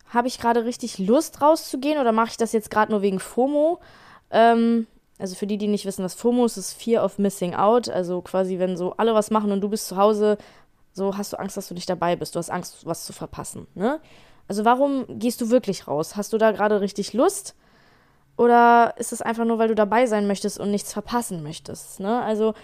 Habe 0.09 0.29
ich 0.29 0.39
gerade 0.39 0.65
richtig 0.65 0.99
Lust 0.99 1.41
rauszugehen 1.41 2.01
oder 2.01 2.13
mache 2.13 2.31
ich 2.31 2.37
das 2.37 2.53
jetzt 2.53 2.71
gerade 2.71 2.91
nur 2.91 3.01
wegen 3.01 3.21
FOMO? 3.21 3.79
Ähm, 4.31 4.87
also 5.19 5.37
für 5.37 5.47
die, 5.47 5.57
die 5.57 5.69
nicht 5.69 5.87
wissen, 5.87 6.05
was 6.05 6.15
FOMO 6.15 6.45
ist, 6.45 6.57
ist 6.57 6.73
Fear 6.73 7.05
of 7.05 7.19
Missing 7.19 7.55
Out. 7.55 7.89
Also 7.89 8.21
quasi, 8.23 8.59
wenn 8.59 8.77
so 8.77 8.95
alle 8.97 9.15
was 9.15 9.31
machen 9.31 9.53
und 9.53 9.61
du 9.61 9.69
bist 9.69 9.87
zu 9.87 9.97
Hause, 9.97 10.37
so 10.93 11.17
hast 11.17 11.33
du 11.33 11.39
Angst, 11.39 11.57
dass 11.57 11.69
du 11.69 11.75
nicht 11.75 11.89
dabei 11.89 12.17
bist. 12.17 12.35
Du 12.35 12.39
hast 12.39 12.51
Angst, 12.51 12.87
was 12.87 13.05
zu 13.05 13.13
verpassen. 13.13 13.67
Ne? 13.75 14.01
Also 14.49 14.65
warum 14.65 15.07
gehst 15.09 15.41
du 15.41 15.51
wirklich 15.51 15.89
raus? 15.89 16.17
Hast 16.17 16.33
du 16.33 16.39
da 16.39 16.53
gerade 16.53 16.81
richtig 16.81 17.13
Lust? 17.13 17.55
Oder 18.37 18.95
ist 18.99 19.13
es 19.13 19.23
einfach 19.23 19.45
nur, 19.45 19.59
weil 19.59 19.69
du 19.69 19.75
dabei 19.75 20.07
sein 20.07 20.27
möchtest 20.27 20.59
und 20.59 20.71
nichts 20.71 20.93
verpassen 20.93 21.43
möchtest? 21.43 22.01
Ne? 22.01 22.23
Also 22.23 22.55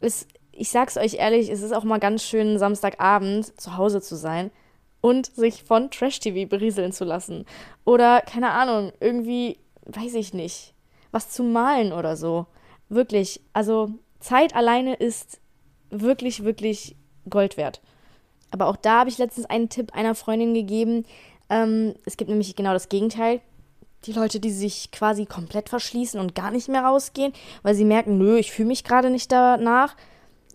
es, 0.00 0.26
ich 0.52 0.70
sag's 0.70 0.96
euch 0.96 1.14
ehrlich, 1.14 1.48
es 1.50 1.62
ist 1.62 1.72
auch 1.72 1.84
mal 1.84 2.00
ganz 2.00 2.22
schön, 2.22 2.58
Samstagabend 2.58 3.58
zu 3.60 3.76
Hause 3.76 4.00
zu 4.00 4.16
sein 4.16 4.50
und 5.00 5.26
sich 5.26 5.62
von 5.62 5.90
Trash-TV 5.90 6.48
berieseln 6.48 6.92
zu 6.92 7.04
lassen. 7.04 7.44
Oder, 7.84 8.20
keine 8.22 8.50
Ahnung, 8.50 8.92
irgendwie, 9.00 9.58
weiß 9.86 10.14
ich 10.14 10.34
nicht, 10.34 10.74
was 11.10 11.30
zu 11.30 11.42
malen 11.42 11.92
oder 11.92 12.16
so. 12.16 12.46
Wirklich, 12.88 13.40
also 13.52 13.90
Zeit 14.18 14.54
alleine 14.54 14.94
ist 14.94 15.40
wirklich, 15.90 16.44
wirklich 16.44 16.96
Gold 17.28 17.56
wert. 17.56 17.80
Aber 18.50 18.66
auch 18.66 18.76
da 18.76 19.00
habe 19.00 19.10
ich 19.10 19.18
letztens 19.18 19.46
einen 19.46 19.68
Tipp 19.68 19.94
einer 19.94 20.14
Freundin 20.14 20.54
gegeben. 20.54 21.04
Ähm, 21.50 21.94
es 22.04 22.16
gibt 22.16 22.30
nämlich 22.30 22.56
genau 22.56 22.72
das 22.72 22.88
Gegenteil. 22.88 23.40
Die 24.04 24.12
Leute, 24.12 24.40
die 24.40 24.50
sich 24.50 24.90
quasi 24.90 25.26
komplett 25.26 25.68
verschließen 25.68 26.20
und 26.20 26.34
gar 26.34 26.50
nicht 26.50 26.68
mehr 26.68 26.84
rausgehen, 26.84 27.32
weil 27.62 27.74
sie 27.74 27.84
merken, 27.84 28.16
nö, 28.16 28.38
ich 28.38 28.52
fühle 28.52 28.68
mich 28.68 28.84
gerade 28.84 29.10
nicht 29.10 29.32
danach 29.32 29.96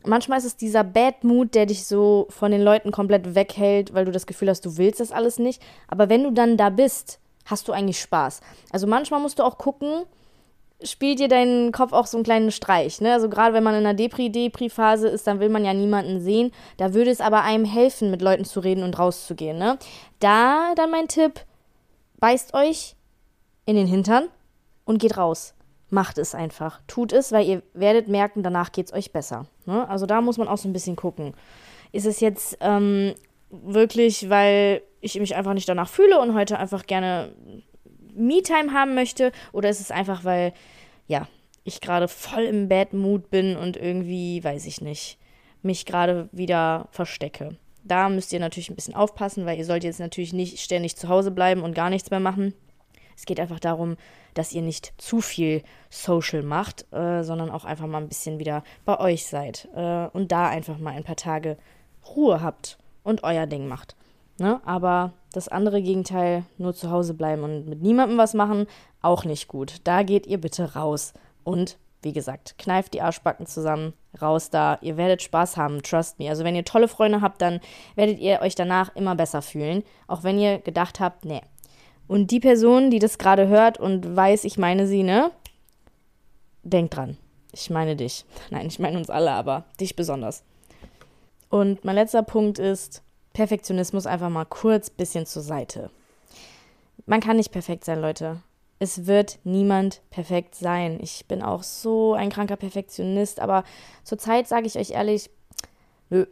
manchmal 0.06 0.38
ist 0.38 0.46
es 0.46 0.56
dieser 0.56 0.84
Bad 0.84 1.24
Mood, 1.24 1.56
der 1.56 1.66
dich 1.66 1.86
so 1.86 2.28
von 2.30 2.52
den 2.52 2.62
Leuten 2.62 2.92
komplett 2.92 3.36
weghält, 3.36 3.94
weil 3.94 4.06
du 4.06 4.12
das 4.12 4.26
Gefühl 4.26 4.50
hast, 4.50 4.66
du 4.66 4.78
willst 4.78 5.00
das 5.00 5.12
alles 5.12 5.40
nicht. 5.40 5.62
Aber 5.88 6.10
wenn 6.10 6.24
du 6.24 6.32
dann 6.32 6.58
da 6.58 6.70
bist, 6.70 7.20
hast 7.46 7.68
du 7.68 7.72
eigentlich 7.72 8.00
Spaß. 8.00 8.42
Also 8.72 8.88
manchmal 8.88 9.20
musst 9.20 9.40
du 9.40 9.44
auch 9.44 9.58
gucken, 9.58 10.04
spielt 10.82 11.20
dir 11.20 11.28
dein 11.28 11.72
Kopf 11.72 11.94
auch 11.94 12.08
so 12.08 12.18
einen 12.18 12.24
kleinen 12.24 12.52
Streich. 12.52 13.02
Ne? 13.02 13.14
Also 13.14 13.30
gerade 13.30 13.54
wenn 13.54 13.64
man 13.64 13.76
in 13.76 13.86
einer 13.86 13.94
Depri-Depri-Phase 13.94 15.08
ist, 15.08 15.28
dann 15.28 15.40
will 15.40 15.50
man 15.50 15.66
ja 15.66 15.74
niemanden 15.74 16.20
sehen. 16.20 16.52
Da 16.78 16.94
würde 16.94 17.12
es 17.12 17.22
aber 17.22 17.44
einem 17.44 17.66
helfen, 17.66 18.12
mit 18.12 18.22
Leuten 18.22 18.46
zu 18.46 18.60
reden 18.60 18.84
und 18.84 18.98
rauszugehen. 19.00 19.58
Ne? 19.58 19.78
Da 20.20 20.74
dann 20.76 20.92
mein 20.92 21.08
Tipp, 21.08 21.42
beißt 22.20 22.54
euch 22.54 22.96
in 23.66 23.76
den 23.76 23.88
Hintern 23.88 24.28
und 24.86 25.00
geht 25.00 25.18
raus 25.18 25.54
macht 25.94 26.18
es 26.18 26.36
einfach. 26.36 26.82
Tut 26.88 27.14
es, 27.14 27.32
weil 27.32 27.48
ihr 27.48 27.64
werdet 27.74 28.10
merken, 28.10 28.44
danach 28.44 28.72
geht 28.72 28.88
es 28.88 28.94
euch 28.94 29.14
besser. 29.14 29.46
Ne? 29.66 29.88
Also 29.88 30.06
da 30.06 30.20
muss 30.20 30.38
man 30.38 30.48
auch 30.50 30.58
so 30.58 30.68
ein 30.68 30.74
bisschen 30.74 30.98
gucken. 30.98 31.34
Ist 31.94 32.06
es 32.06 32.20
jetzt 32.20 32.58
ähm, 32.60 33.14
wirklich, 33.50 34.30
weil 34.30 34.82
ich 35.00 35.18
mich 35.20 35.36
einfach 35.36 35.54
nicht 35.54 35.70
danach 35.70 35.88
fühle 35.88 36.20
und 36.20 36.34
heute 36.34 36.58
einfach 36.58 36.86
gerne 36.86 37.34
Me-Time 38.16 38.74
haben 38.74 38.96
möchte? 38.96 39.32
Oder 39.52 39.70
ist 39.70 39.80
es 39.80 39.92
einfach, 39.92 40.24
weil, 40.24 40.54
ja, 41.08 41.28
ich 41.64 41.82
gerade 41.82 42.08
voll 42.08 42.44
im 42.44 42.68
Bad 42.68 42.94
Mood 42.94 43.30
bin 43.30 43.56
und 43.56 43.78
irgendwie, 43.78 44.44
weiß 44.44 44.66
ich 44.66 44.82
nicht, 44.82 45.18
mich 45.62 45.86
gerade 45.86 46.30
wieder 46.32 46.88
verstecke? 46.92 47.58
Da 47.84 48.10
müsst 48.10 48.32
ihr 48.32 48.40
natürlich 48.40 48.70
ein 48.70 48.76
bisschen 48.76 48.96
aufpassen, 48.96 49.46
weil 49.46 49.58
ihr 49.58 49.66
sollt 49.66 49.84
jetzt 49.84 50.00
natürlich 50.00 50.34
nicht 50.34 50.60
ständig 50.60 50.96
zu 50.96 51.10
Hause 51.10 51.32
bleiben 51.32 51.62
und 51.62 51.76
gar 51.76 51.90
nichts 51.90 52.12
mehr 52.12 52.20
machen. 52.20 52.54
Es 53.16 53.26
geht 53.26 53.40
einfach 53.40 53.60
darum, 53.60 53.98
dass 54.34 54.54
ihr 54.54 54.62
nicht 54.62 54.94
zu 54.98 55.22
viel 55.22 55.64
Social 55.90 56.44
macht, 56.44 56.92
äh, 56.92 57.24
sondern 57.24 57.50
auch 57.50 57.66
einfach 57.66 57.88
mal 57.88 58.00
ein 58.00 58.08
bisschen 58.08 58.40
wieder 58.40 58.64
bei 58.86 59.00
euch 59.00 59.26
seid 59.26 59.68
äh, 59.76 60.08
und 60.08 60.32
da 60.32 60.48
einfach 60.50 60.80
mal 60.80 60.94
ein 60.94 61.04
paar 61.04 61.16
Tage 61.16 61.58
Ruhe 62.16 62.42
habt 62.42 62.78
und 63.04 63.24
euer 63.24 63.46
Ding 63.46 63.68
macht. 63.68 63.96
Ne? 64.40 64.62
Aber 64.66 65.14
das 65.34 65.50
andere 65.50 65.82
Gegenteil, 65.82 66.46
nur 66.58 66.74
zu 66.74 66.90
Hause 66.90 67.14
bleiben 67.14 67.44
und 67.44 67.68
mit 67.68 67.82
niemandem 67.82 68.18
was 68.18 68.34
machen, 68.34 68.68
auch 69.02 69.26
nicht 69.26 69.50
gut. 69.50 69.76
Da 69.84 70.04
geht 70.04 70.26
ihr 70.28 70.40
bitte 70.40 70.76
raus 70.76 71.14
und 71.44 71.78
wie 72.04 72.14
gesagt, 72.14 72.58
kneift 72.58 72.94
die 72.94 73.02
Arschbacken 73.02 73.46
zusammen, 73.46 73.94
raus 74.22 74.50
da. 74.50 74.78
Ihr 74.82 74.98
werdet 74.98 75.22
Spaß 75.22 75.58
haben, 75.58 75.82
trust 75.82 76.20
me. 76.20 76.30
Also 76.30 76.44
wenn 76.44 76.56
ihr 76.56 76.66
tolle 76.66 76.88
Freunde 76.88 77.22
habt, 77.22 77.42
dann 77.42 77.62
werdet 77.96 78.20
ihr 78.20 78.42
euch 78.42 78.56
danach 78.56 78.96
immer 78.96 79.16
besser 79.16 79.42
fühlen, 79.42 79.84
auch 80.08 80.24
wenn 80.24 80.38
ihr 80.38 80.60
gedacht 80.60 81.00
habt, 81.00 81.26
nee. 81.26 81.42
Und 82.08 82.32
die 82.32 82.42
Person, 82.42 82.92
die 82.92 83.00
das 83.00 83.18
gerade 83.18 83.48
hört 83.48 83.80
und 83.80 84.16
weiß, 84.16 84.44
ich 84.44 84.58
meine 84.58 84.86
sie, 84.88 85.04
ne? 85.04 85.32
Denkt 86.64 86.96
dran. 86.96 87.18
Ich 87.54 87.70
meine 87.70 87.96
dich. 87.96 88.26
Nein, 88.50 88.68
ich 88.68 88.80
meine 88.80 88.98
uns 88.98 89.10
alle, 89.10 89.32
aber 89.32 89.66
dich 89.80 89.96
besonders. 89.96 90.44
Und 91.50 91.86
mein 91.86 91.96
letzter 91.96 92.24
Punkt 92.24 92.60
ist 92.60 93.03
Perfektionismus 93.34 94.06
einfach 94.06 94.30
mal 94.30 94.46
kurz 94.46 94.90
bisschen 94.90 95.26
zur 95.26 95.42
Seite. 95.42 95.90
Man 97.06 97.20
kann 97.20 97.38
nicht 97.38 97.52
perfekt 97.52 97.84
sein, 97.84 98.00
Leute. 98.00 98.42
Es 98.80 99.06
wird 99.06 99.40
niemand 99.44 100.02
perfekt 100.10 100.56
sein. 100.56 101.00
Ich 101.02 101.26
bin 101.28 101.42
auch 101.42 101.64
so 101.64 102.14
ein 102.14 102.30
kranker 102.30 102.56
Perfektionist, 102.56 103.40
aber 103.40 103.64
zurzeit 104.04 104.48
sage 104.48 104.68
ich 104.68 104.78
euch 104.78 104.92
ehrlich, 104.92 105.30
nö. 106.10 106.26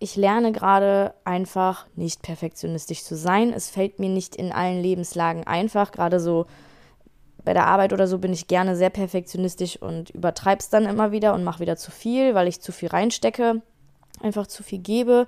Ich 0.00 0.16
lerne 0.16 0.50
gerade 0.50 1.14
einfach 1.24 1.86
nicht 1.94 2.22
perfektionistisch 2.22 3.04
zu 3.04 3.16
sein. 3.16 3.52
Es 3.52 3.70
fällt 3.70 4.00
mir 4.00 4.08
nicht 4.08 4.34
in 4.34 4.52
allen 4.52 4.82
Lebenslagen 4.82 5.46
einfach. 5.46 5.92
Gerade 5.92 6.18
so 6.18 6.46
bei 7.44 7.52
der 7.52 7.66
Arbeit 7.66 7.92
oder 7.92 8.06
so 8.06 8.18
bin 8.18 8.32
ich 8.32 8.48
gerne 8.48 8.76
sehr 8.76 8.90
perfektionistisch 8.90 9.80
und 9.80 10.10
übertreibe 10.10 10.60
es 10.60 10.68
dann 10.68 10.86
immer 10.86 11.12
wieder 11.12 11.34
und 11.34 11.44
mache 11.44 11.60
wieder 11.60 11.76
zu 11.76 11.90
viel, 11.90 12.34
weil 12.34 12.48
ich 12.48 12.60
zu 12.60 12.72
viel 12.72 12.88
reinstecke, 12.88 13.62
einfach 14.20 14.46
zu 14.46 14.62
viel 14.62 14.78
gebe. 14.78 15.26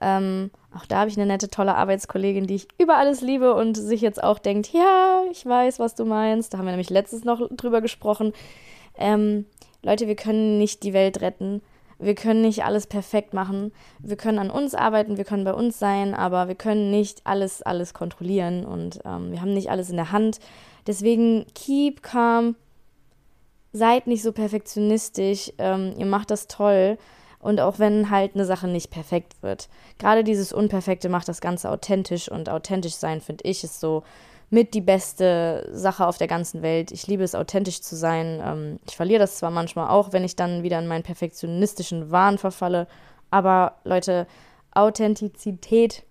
Ähm, 0.00 0.50
auch 0.74 0.86
da 0.86 1.00
habe 1.00 1.10
ich 1.10 1.16
eine 1.16 1.26
nette, 1.26 1.48
tolle 1.48 1.74
Arbeitskollegin, 1.74 2.46
die 2.46 2.56
ich 2.56 2.68
über 2.78 2.96
alles 2.96 3.20
liebe 3.20 3.54
und 3.54 3.76
sich 3.76 4.00
jetzt 4.00 4.22
auch 4.22 4.38
denkt, 4.38 4.72
ja, 4.72 5.22
ich 5.30 5.44
weiß, 5.44 5.78
was 5.78 5.94
du 5.94 6.04
meinst. 6.04 6.52
Da 6.52 6.58
haben 6.58 6.66
wir 6.66 6.72
nämlich 6.72 6.90
letztens 6.90 7.24
noch 7.24 7.40
drüber 7.50 7.80
gesprochen. 7.80 8.32
Ähm, 8.96 9.46
Leute, 9.82 10.06
wir 10.06 10.16
können 10.16 10.58
nicht 10.58 10.82
die 10.82 10.92
Welt 10.92 11.20
retten. 11.20 11.62
Wir 11.98 12.14
können 12.14 12.42
nicht 12.42 12.64
alles 12.64 12.86
perfekt 12.86 13.34
machen. 13.34 13.72
Wir 13.98 14.16
können 14.16 14.38
an 14.38 14.50
uns 14.50 14.74
arbeiten, 14.74 15.16
wir 15.16 15.24
können 15.24 15.44
bei 15.44 15.54
uns 15.54 15.78
sein, 15.78 16.14
aber 16.14 16.46
wir 16.46 16.54
können 16.54 16.90
nicht 16.90 17.22
alles, 17.24 17.60
alles 17.62 17.92
kontrollieren 17.92 18.64
und 18.64 19.00
ähm, 19.04 19.32
wir 19.32 19.40
haben 19.40 19.54
nicht 19.54 19.70
alles 19.70 19.90
in 19.90 19.96
der 19.96 20.12
Hand. 20.12 20.38
Deswegen 20.86 21.44
keep 21.54 22.02
calm, 22.02 22.54
seid 23.72 24.06
nicht 24.06 24.22
so 24.22 24.32
perfektionistisch. 24.32 25.52
Ähm, 25.58 25.94
ihr 25.98 26.06
macht 26.06 26.30
das 26.30 26.46
toll 26.46 26.98
und 27.40 27.60
auch 27.60 27.78
wenn 27.78 28.10
halt 28.10 28.34
eine 28.34 28.44
Sache 28.44 28.68
nicht 28.68 28.90
perfekt 28.90 29.42
wird. 29.42 29.68
Gerade 29.98 30.24
dieses 30.24 30.52
Unperfekte 30.52 31.08
macht 31.08 31.28
das 31.28 31.40
Ganze 31.40 31.70
authentisch 31.70 32.30
und 32.30 32.48
authentisch 32.48 32.94
sein, 32.94 33.20
finde 33.20 33.44
ich, 33.44 33.64
ist 33.64 33.80
so 33.80 34.02
mit 34.50 34.74
die 34.74 34.80
beste 34.80 35.68
Sache 35.72 36.06
auf 36.06 36.18
der 36.18 36.26
ganzen 36.26 36.62
Welt. 36.62 36.90
Ich 36.90 37.06
liebe 37.06 37.22
es, 37.22 37.34
authentisch 37.34 37.82
zu 37.82 37.96
sein. 37.96 38.40
Ähm, 38.42 38.80
ich 38.86 38.96
verliere 38.96 39.20
das 39.20 39.36
zwar 39.36 39.50
manchmal 39.50 39.90
auch, 39.90 40.12
wenn 40.12 40.24
ich 40.24 40.36
dann 40.36 40.62
wieder 40.62 40.78
in 40.78 40.86
meinen 40.86 41.02
perfektionistischen 41.02 42.10
Wahn 42.10 42.38
verfalle, 42.38 42.86
aber 43.30 43.74
Leute, 43.84 44.26
Authentizität, 44.72 46.04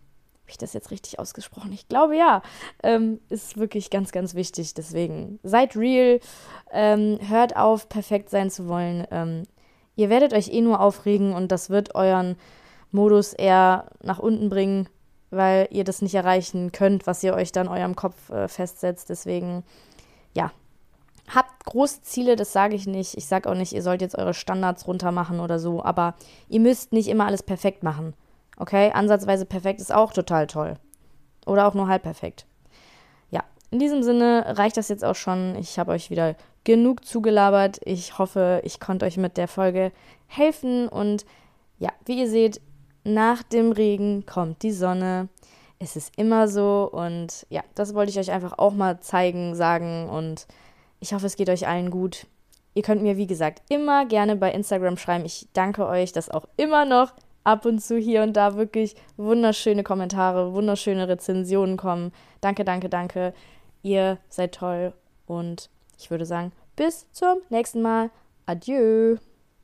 habe 0.47 0.51
ich 0.51 0.57
das 0.57 0.73
jetzt 0.73 0.91
richtig 0.91 1.19
ausgesprochen? 1.19 1.73
Ich 1.73 1.87
glaube 1.87 2.15
ja, 2.15 2.41
ähm, 2.83 3.19
ist 3.29 3.57
wirklich 3.57 3.89
ganz, 3.89 4.11
ganz 4.11 4.33
wichtig. 4.33 4.73
Deswegen 4.73 5.39
seid 5.43 5.75
real, 5.75 6.19
ähm, 6.71 7.19
hört 7.27 7.57
auf, 7.57 7.89
perfekt 7.89 8.29
sein 8.29 8.49
zu 8.49 8.67
wollen. 8.67 9.05
Ihr 9.97 10.09
werdet 10.09 10.31
euch 10.31 10.53
eh 10.53 10.61
nur 10.61 10.79
aufregen 10.79 11.33
und 11.33 11.51
das 11.51 11.69
wird 11.69 11.95
euren 11.95 12.37
Modus 12.91 13.33
eher 13.33 13.85
nach 14.01 14.19
unten 14.19 14.47
bringen, 14.47 14.87
weil 15.31 15.67
ihr 15.71 15.83
das 15.83 16.01
nicht 16.01 16.15
erreichen 16.15 16.71
könnt, 16.71 17.05
was 17.07 17.23
ihr 17.23 17.33
euch 17.33 17.51
dann 17.51 17.67
eurem 17.67 17.95
Kopf 17.95 18.29
äh, 18.29 18.47
festsetzt. 18.47 19.09
Deswegen, 19.09 19.63
ja, 20.33 20.51
habt 21.33 21.65
große 21.65 22.03
Ziele, 22.03 22.35
das 22.35 22.53
sage 22.53 22.75
ich 22.75 22.85
nicht. 22.85 23.17
Ich 23.17 23.25
sage 23.25 23.49
auch 23.49 23.55
nicht, 23.55 23.73
ihr 23.73 23.81
sollt 23.81 24.01
jetzt 24.01 24.17
eure 24.17 24.35
Standards 24.35 24.87
runter 24.87 25.11
machen 25.11 25.39
oder 25.39 25.57
so, 25.57 25.83
aber 25.83 26.13
ihr 26.47 26.59
müsst 26.59 26.93
nicht 26.93 27.07
immer 27.09 27.25
alles 27.25 27.43
perfekt 27.43 27.83
machen. 27.83 28.13
Okay, 28.55 28.91
ansatzweise 28.91 29.45
perfekt 29.45 29.81
ist 29.81 29.93
auch 29.93 30.13
total 30.13 30.45
toll. 30.45 30.75
Oder 31.47 31.67
auch 31.67 31.73
nur 31.73 31.87
halb 31.87 32.03
perfekt. 32.03 32.45
Ja, 33.31 33.43
in 33.71 33.79
diesem 33.79 34.03
Sinne 34.03 34.57
reicht 34.57 34.77
das 34.77 34.89
jetzt 34.89 35.03
auch 35.03 35.15
schon. 35.15 35.55
Ich 35.55 35.79
habe 35.79 35.91
euch 35.91 36.11
wieder 36.11 36.35
genug 36.67 37.05
zugelabert. 37.05 37.79
Ich 37.85 38.19
hoffe, 38.19 38.59
ich 38.65 38.81
konnte 38.81 39.05
euch 39.05 39.15
mit 39.15 39.37
der 39.37 39.47
Folge 39.47 39.93
helfen. 40.27 40.89
Und 40.89 41.25
ja, 41.79 41.91
wie 42.05 42.19
ihr 42.19 42.29
seht, 42.29 42.59
nach 43.05 43.41
dem 43.41 43.71
Regen 43.71 44.25
kommt 44.25 44.63
die 44.63 44.73
Sonne. 44.73 45.29
Es 45.79 45.95
ist 45.95 46.11
immer 46.17 46.49
so. 46.49 46.89
Und 46.91 47.47
ja, 47.49 47.63
das 47.73 47.93
wollte 47.93 48.11
ich 48.11 48.19
euch 48.19 48.31
einfach 48.31 48.59
auch 48.59 48.73
mal 48.73 48.99
zeigen, 48.99 49.55
sagen. 49.55 50.09
Und 50.09 50.45
ich 50.99 51.13
hoffe, 51.13 51.27
es 51.27 51.37
geht 51.37 51.49
euch 51.49 51.69
allen 51.69 51.89
gut. 51.89 52.27
Ihr 52.73 52.83
könnt 52.83 53.01
mir, 53.01 53.15
wie 53.15 53.27
gesagt, 53.27 53.61
immer 53.69 54.05
gerne 54.05 54.35
bei 54.35 54.51
Instagram 54.51 54.97
schreiben. 54.97 55.23
Ich 55.23 55.47
danke 55.53 55.87
euch, 55.87 56.11
dass 56.11 56.29
auch 56.29 56.49
immer 56.57 56.83
noch 56.83 57.13
ab 57.45 57.65
und 57.65 57.79
zu 57.79 57.97
hier 57.97 58.23
und 58.23 58.33
da 58.35 58.57
wirklich 58.57 58.95
wunderschöne 59.15 59.83
Kommentare, 59.83 60.53
wunderschöne 60.53 61.07
Rezensionen 61.07 61.77
kommen. 61.77 62.11
Danke, 62.41 62.65
danke, 62.65 62.89
danke. 62.89 63.33
Ihr 63.83 64.17
seid 64.27 64.53
toll 64.53 64.91
und 65.27 65.69
ich 65.97 66.11
würde 66.11 66.25
sagen, 66.25 66.51
bis 66.75 67.11
zum 67.11 67.39
nächsten 67.49 67.81
Mal. 67.81 68.09
Adieu. 68.45 69.17